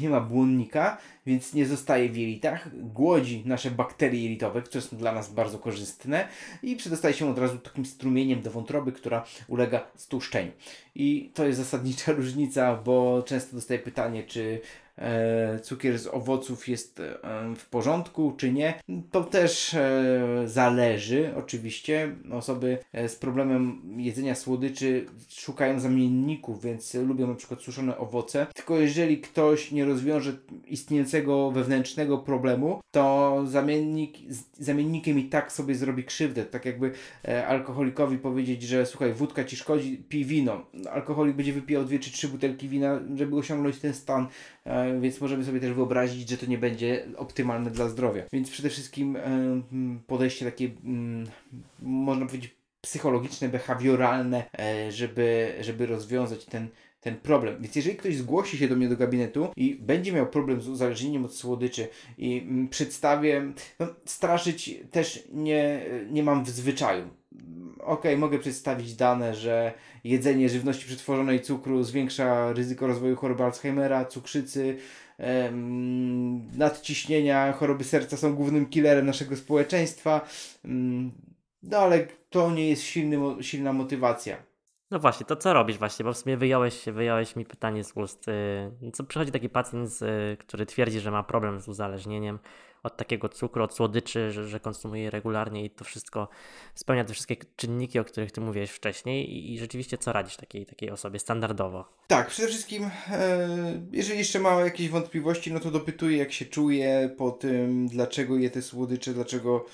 [0.01, 5.13] nie ma błonnika, więc nie zostaje w jelitach, głodzi nasze bakterie jelitowe, które są dla
[5.13, 6.29] nas bardzo korzystne
[6.63, 10.53] i przedostaje się od razu takim strumieniem do wątroby, która ulega stłuszczeniu.
[10.95, 14.61] I to jest zasadnicza różnica, bo często dostaję pytanie, czy
[14.99, 17.19] e, cukier z owoców jest e,
[17.57, 18.75] w porządku, czy nie.
[19.11, 22.17] To też e, zależy, oczywiście.
[22.33, 22.79] Osoby
[23.09, 28.47] z problemem jedzenia słodyczy szukają zamienników, więc lubią na przykład suszone owoce.
[28.55, 30.33] Tylko jeżeli ktoś nie rozwiąże
[30.67, 34.17] istniejącego wewnętrznego problemu, to zamiennik,
[34.53, 36.45] zamiennikiem i tak sobie zrobi krzywdę.
[36.45, 36.93] Tak jakby
[37.29, 40.67] e, alkoholikowi powiedzieć, że słuchaj, wódka ci szkodzi, pij wino.
[40.93, 44.29] Alkoholik będzie wypijał dwie czy trzy butelki wina, żeby osiągnąć ten stan
[44.67, 48.23] E, więc możemy sobie też wyobrazić, że to nie będzie optymalne dla zdrowia.
[48.33, 49.23] Więc przede wszystkim e,
[50.07, 51.27] podejście takie, mm,
[51.83, 56.69] można powiedzieć, psychologiczne, behawioralne, e, żeby, żeby rozwiązać ten,
[57.07, 57.57] ten problem.
[57.61, 61.25] Więc jeżeli ktoś zgłosi się do mnie do gabinetu i będzie miał problem z uzależnieniem
[61.25, 61.89] od słodyczy
[62.19, 67.09] i mm, przedstawię, no, straszyć też nie, nie mam w zwyczaju
[67.79, 69.73] okej, mogę przedstawić dane, że
[70.05, 74.77] jedzenie żywności przetworzonej cukru zwiększa ryzyko rozwoju choroby Alzheimera, cukrzycy,
[75.19, 80.29] em, nadciśnienia, choroby serca są głównym killerem naszego społeczeństwa.
[80.65, 81.13] Mm,
[81.63, 84.37] No ale to nie jest silny, silna motywacja.
[84.91, 88.27] No właśnie, to co robisz właśnie, bo w sumie wyjąłeś, wyjąłeś mi pytanie z ust.
[88.83, 92.39] yy, Co przychodzi taki pacjent, y, który twierdzi, że ma problem z uzależnieniem
[92.87, 96.29] od takiego cukru, od słodyczy, że, że konsumuje regularnie i to wszystko
[96.75, 100.67] spełnia te wszystkie czynniki, o których ty mówiłeś wcześniej i, i rzeczywiście co radzisz takiej,
[100.67, 101.85] takiej osobie standardowo?
[102.07, 103.49] Tak, przede wszystkim, e,
[103.93, 108.51] jeżeli jeszcze ma jakieś wątpliwości, no to dopytuję, jak się czuje po tym, dlaczego je
[108.51, 109.65] te słodycze, dlaczego,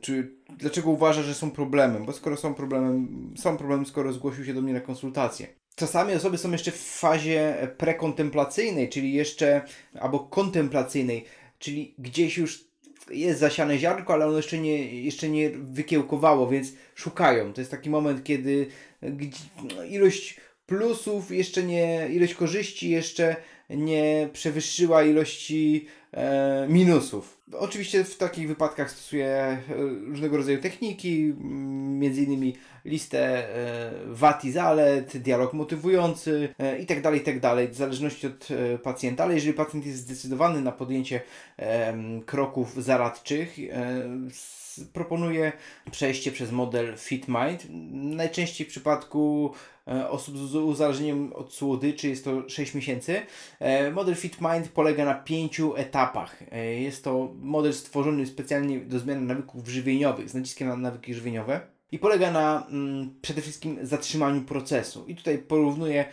[0.00, 4.54] czy, dlaczego uważa, że są problemem, bo skoro są problemem, są problemem, skoro zgłosił się
[4.54, 5.46] do mnie na konsultację.
[5.74, 9.62] Czasami osoby są jeszcze w fazie prekontemplacyjnej, czyli jeszcze,
[10.00, 11.24] albo kontemplacyjnej,
[11.62, 12.64] czyli gdzieś już
[13.10, 17.52] jest zasiane ziarnko, ale ono jeszcze nie, jeszcze nie wykiełkowało, więc szukają.
[17.52, 18.66] To jest taki moment, kiedy
[19.02, 19.38] gdzie-
[19.90, 23.36] ilość plusów jeszcze nie, ilość korzyści jeszcze
[23.76, 27.38] nie przewyższyła ilości e, minusów.
[27.58, 29.60] Oczywiście w takich wypadkach stosuję e,
[30.06, 36.86] różnego rodzaju techniki, m, między innymi listę e, wad i zalet, dialog motywujący e, i
[36.86, 37.40] tak tak
[37.72, 41.20] w zależności od e, pacjenta, ale jeżeli pacjent jest zdecydowany na podjęcie
[42.26, 44.02] kroków zaradczych, e,
[44.92, 45.52] proponuję
[45.90, 47.66] przejście przez model FitMind.
[47.92, 53.22] Najczęściej w przypadku e, osób z uzależnieniem od słodyczy jest to 6 miesięcy.
[53.60, 56.42] E, Model FitMind polega na pięciu etapach.
[56.52, 61.60] E, Jest to model stworzony specjalnie do zmiany nawyków żywieniowych, z naciskiem na nawyki żywieniowe.
[61.92, 65.04] I polega na mm, przede wszystkim zatrzymaniu procesu.
[65.06, 66.06] I tutaj porównuję, e,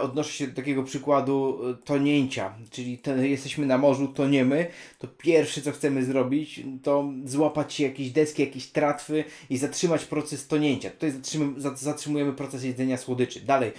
[0.00, 4.66] odnoszę się do takiego przykładu e, tonięcia, czyli te, jesteśmy na morzu, toniemy,
[4.98, 10.46] to pierwsze co chcemy zrobić, to złapać się jakieś deski, jakieś tratwy i zatrzymać proces
[10.46, 10.90] tonięcia.
[10.90, 11.12] Tutaj
[11.76, 13.40] zatrzymujemy proces jedzenia słodyczy.
[13.40, 13.72] Dalej,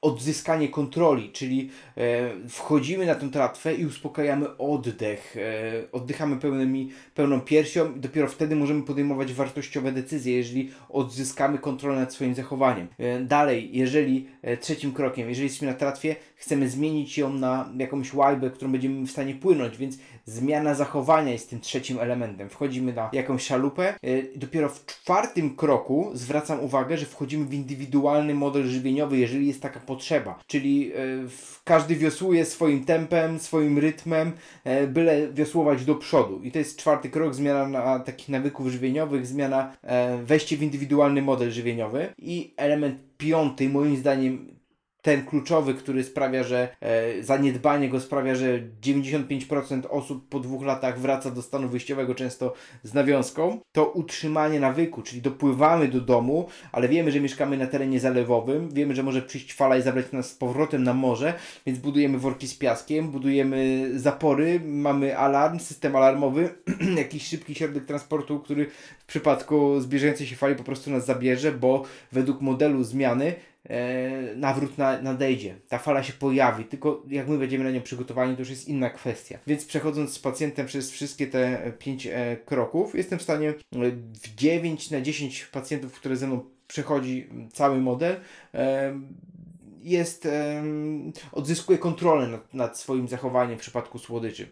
[0.00, 7.40] odzyskanie kontroli, czyli e, wchodzimy na tę tratwę i uspokajamy oddech, e, oddychamy pełnymi, pełną
[7.40, 12.88] piersią i dopiero wtedy możemy podejmować wartościowe decyzje, jeżeli odzyskamy kontrolę nad swoim zachowaniem.
[12.98, 18.14] E, dalej, jeżeli e, trzecim krokiem, jeżeli jesteśmy na tratwie, chcemy zmienić ją na jakąś
[18.14, 22.48] łajbę, którą będziemy w stanie płynąć, więc zmiana zachowania jest tym trzecim elementem.
[22.48, 23.94] Wchodzimy na jakąś szalupę.
[24.02, 29.62] e, Dopiero w czwartym kroku zwracam uwagę, że wchodzimy w indywidualny model żywieniowy, jeżeli jest
[29.62, 30.38] taka potrzeba.
[30.46, 30.96] Czyli e,
[31.64, 34.32] każdy wiosłuje swoim tempem, swoim rytmem,
[34.64, 36.40] e, byle wiosłować do przodu.
[36.42, 39.76] I to jest czwarty krok, zmiana na takich nawyków żywieniowych, zmiana,
[40.24, 42.14] wejście w indywidualny model żywieniowy.
[42.18, 44.55] I element piąty, moim zdaniem
[45.06, 51.00] ten kluczowy, który sprawia, że e, zaniedbanie go sprawia, że 95% osób po dwóch latach
[51.00, 56.88] wraca do stanu wyjściowego, często z nawiązką, to utrzymanie nawyku, czyli dopływamy do domu, ale
[56.88, 60.34] wiemy, że mieszkamy na terenie zalewowym, wiemy, że może przyjść fala i zabrać nas z
[60.34, 61.34] powrotem na morze,
[61.66, 66.54] więc budujemy worki z piaskiem, budujemy zapory, mamy alarm, system alarmowy,
[66.96, 68.66] jakiś szybki środek transportu, który
[68.98, 73.34] w przypadku zbliżającej się fali po prostu nas zabierze, bo według modelu zmiany
[73.68, 75.54] e, nawrót na, nadejdzie.
[75.68, 78.90] Ta fala się pojawi, tylko jak my będziemy na nią przygotowani, to już jest inna
[78.90, 79.38] kwestia.
[79.46, 83.54] Więc przechodząc z pacjentem przez wszystkie te e, pięć e, kroków, jestem w stanie e,
[84.22, 88.20] w 9 na 10 pacjentów, które ze mną przechodzi cały model,
[88.54, 89.00] e,
[89.80, 94.48] jest, em, odzyskuje kontrolę nad, nad swoim zachowaniem w przypadku słodyczy.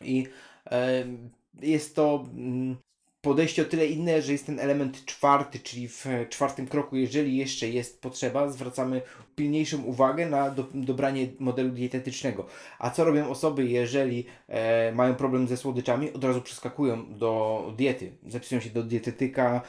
[0.00, 0.26] I
[0.64, 1.30] em,
[1.62, 2.76] jest to mm,
[3.20, 7.68] podejście o tyle inne, że jest ten element czwarty, czyli w czwartym kroku, jeżeli jeszcze
[7.68, 9.02] jest potrzeba, zwracamy
[9.36, 12.46] pilniejszą uwagę na do, dobranie modelu dietetycznego.
[12.78, 16.12] A co robią osoby, jeżeli e, mają problem ze słodyczami?
[16.12, 18.12] Od razu przeskakują do diety.
[18.26, 19.62] Zapisują się do dietetyka,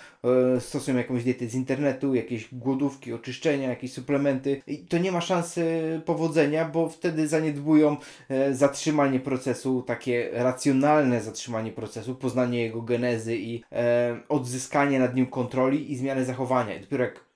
[0.55, 4.61] e, stosują jakąś dietę z internetu, jakieś głodówki, oczyszczenia, jakieś suplementy.
[4.68, 7.97] I to nie ma szansy powodzenia, bo wtedy zaniedbują
[8.30, 15.26] e, zatrzymanie procesu, takie racjonalne zatrzymanie procesu, poznanie jego genezy i e, odzyskanie nad nim
[15.26, 16.76] kontroli i zmianę zachowania.
[16.76, 17.26] I dopiero jak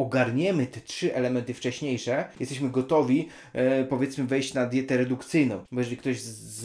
[0.00, 5.64] ogarniemy te trzy elementy wcześniejsze, jesteśmy gotowi, e, powiedzmy, wejść na dietę redukcyjną.
[5.72, 6.62] Bo jeżeli ktoś z,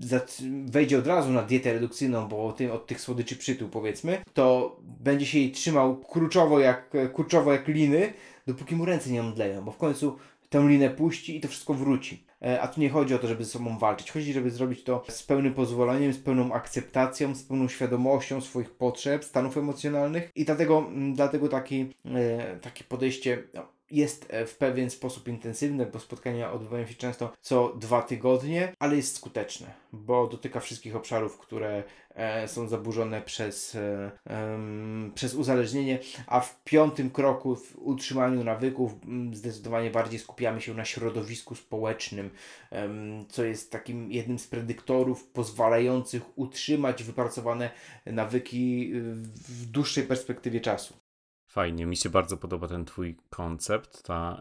[0.00, 4.76] z, wejdzie od razu na dietę redukcyjną, bo ty, od tych słodyczy przytył, powiedzmy, to
[5.00, 8.12] będzie się jej trzymał kurczowo jak, kurczowo jak liny,
[8.46, 10.16] dopóki mu ręce nie omdleją, bo w końcu
[10.48, 12.27] tę linę puści i to wszystko wróci.
[12.42, 14.10] E, A tu nie chodzi o to, żeby ze sobą walczyć.
[14.10, 19.24] Chodzi, żeby zrobić to z pełnym pozwoleniem, z pełną akceptacją, z pełną świadomością swoich potrzeb,
[19.24, 24.90] stanów emocjonalnych i dlatego, mm, dlatego taki, e, takie podejście no, jest e, w pewien
[24.90, 30.60] sposób intensywne, bo spotkania odbywają się często co dwa tygodnie, ale jest skuteczne, bo dotyka
[30.60, 31.82] wszystkich obszarów, które
[32.14, 34.10] e, są zaburzone przez, e,
[35.14, 38.92] przez uzależnienie, a w piątym kroku w utrzymaniu nawyków
[39.32, 42.30] zdecydowanie bardziej skupiamy się na środowisku społecznym,
[43.28, 47.70] co jest takim jednym z predyktorów pozwalających utrzymać wypracowane
[48.06, 48.92] nawyki
[49.48, 51.07] w dłuższej perspektywie czasu.
[51.58, 54.40] Fajnie, mi się bardzo podoba ten Twój koncept, ta,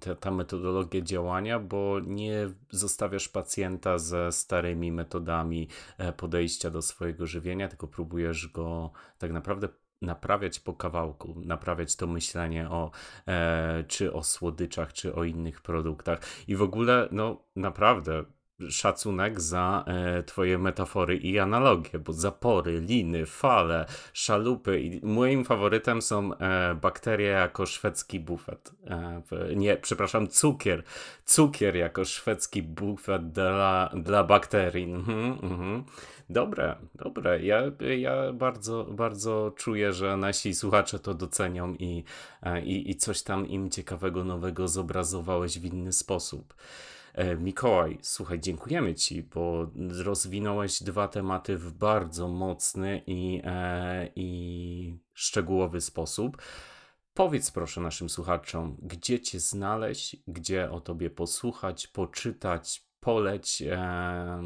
[0.00, 7.26] ta, ta, metodologia działania, bo nie zostawiasz pacjenta ze starymi metodami e, podejścia do swojego
[7.26, 9.68] żywienia, tylko próbujesz go tak naprawdę
[10.02, 12.90] naprawiać po kawałku, naprawiać to myślenie o
[13.28, 16.20] e, czy o słodyczach, czy o innych produktach.
[16.48, 18.24] I w ogóle, no naprawdę
[18.68, 26.02] szacunek za e, twoje metafory i analogie, bo zapory, liny, fale, szalupy i moim faworytem
[26.02, 28.72] są e, bakterie jako szwedzki bufet.
[28.86, 29.22] E,
[29.56, 30.82] nie, przepraszam, cukier.
[31.24, 34.92] Cukier jako szwedzki bufet dla, dla bakterii.
[34.92, 35.84] Mhm, mhm.
[36.30, 37.42] Dobre, dobre.
[37.42, 37.62] Ja,
[37.98, 42.04] ja bardzo, bardzo czuję, że nasi słuchacze to docenią i,
[42.42, 46.54] e, i, i coś tam im ciekawego, nowego zobrazowałeś w inny sposób.
[47.14, 49.70] E, Mikołaj, słuchaj, dziękujemy Ci, bo
[50.04, 56.42] rozwinąłeś dwa tematy w bardzo mocny i, e, i szczegółowy sposób.
[57.14, 64.42] Powiedz proszę naszym słuchaczom, gdzie Cię znaleźć, gdzie o Tobie posłuchać, poczytać, poleć, e,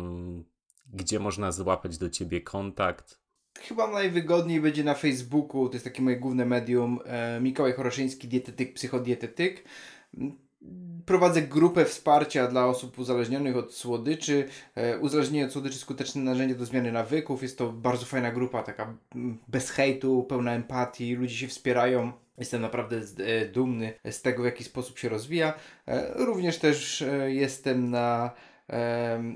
[0.92, 3.20] gdzie można złapać do Ciebie kontakt.
[3.60, 6.98] Chyba najwygodniej będzie na Facebooku, to jest takie moje główne medium,
[7.40, 9.64] Mikołaj Choroszyński, dietetyk, psychodietetyk
[11.06, 14.48] prowadzę grupę wsparcia dla osób uzależnionych od słodyczy.
[14.74, 17.42] E, uzależnienie od słodyczy skuteczne narzędzie do zmiany nawyków.
[17.42, 18.94] Jest to bardzo fajna grupa, taka
[19.48, 22.12] bez hejtu, pełna empatii, ludzie się wspierają.
[22.38, 25.54] Jestem naprawdę e, dumny z tego, w jaki sposób się rozwija.
[25.88, 28.30] E, również też jestem na,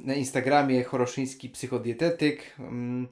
[0.05, 2.55] na Instagramie Choroszyński Psychodietetyk.
[2.59, 3.09] Mm,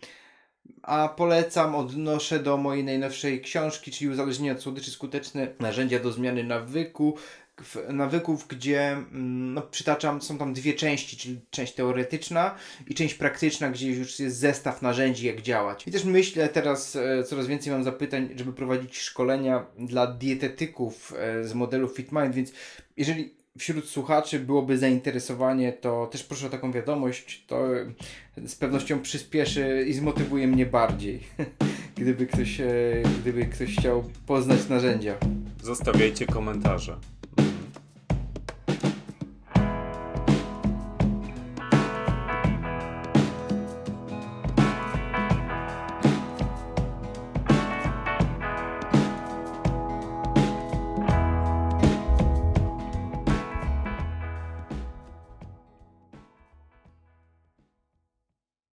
[0.82, 6.44] a polecam, odnoszę do mojej najnowszej książki, czyli Uzależnienie od słodyczy skuteczne narzędzia do zmiany
[6.44, 7.16] nawyku
[7.88, 12.54] nawyków, gdzie mm, no, przytaczam, są tam dwie części, czyli część teoretyczna
[12.86, 15.86] i część praktyczna, gdzie już jest zestaw narzędzi, jak działać.
[15.86, 21.44] I też myślę teraz, e, coraz więcej mam zapytań, żeby prowadzić szkolenia dla dietetyków e,
[21.44, 22.52] z modelu FitMind, więc
[22.96, 27.64] jeżeli wśród słuchaczy byłoby zainteresowanie, to też proszę o taką wiadomość, to
[28.46, 31.20] z pewnością przyspieszy i zmotywuje mnie bardziej,
[32.00, 32.66] gdyby ktoś, e,
[33.20, 35.14] gdyby ktoś chciał poznać narzędzia.
[35.62, 37.15] Zostawiajcie komentarze.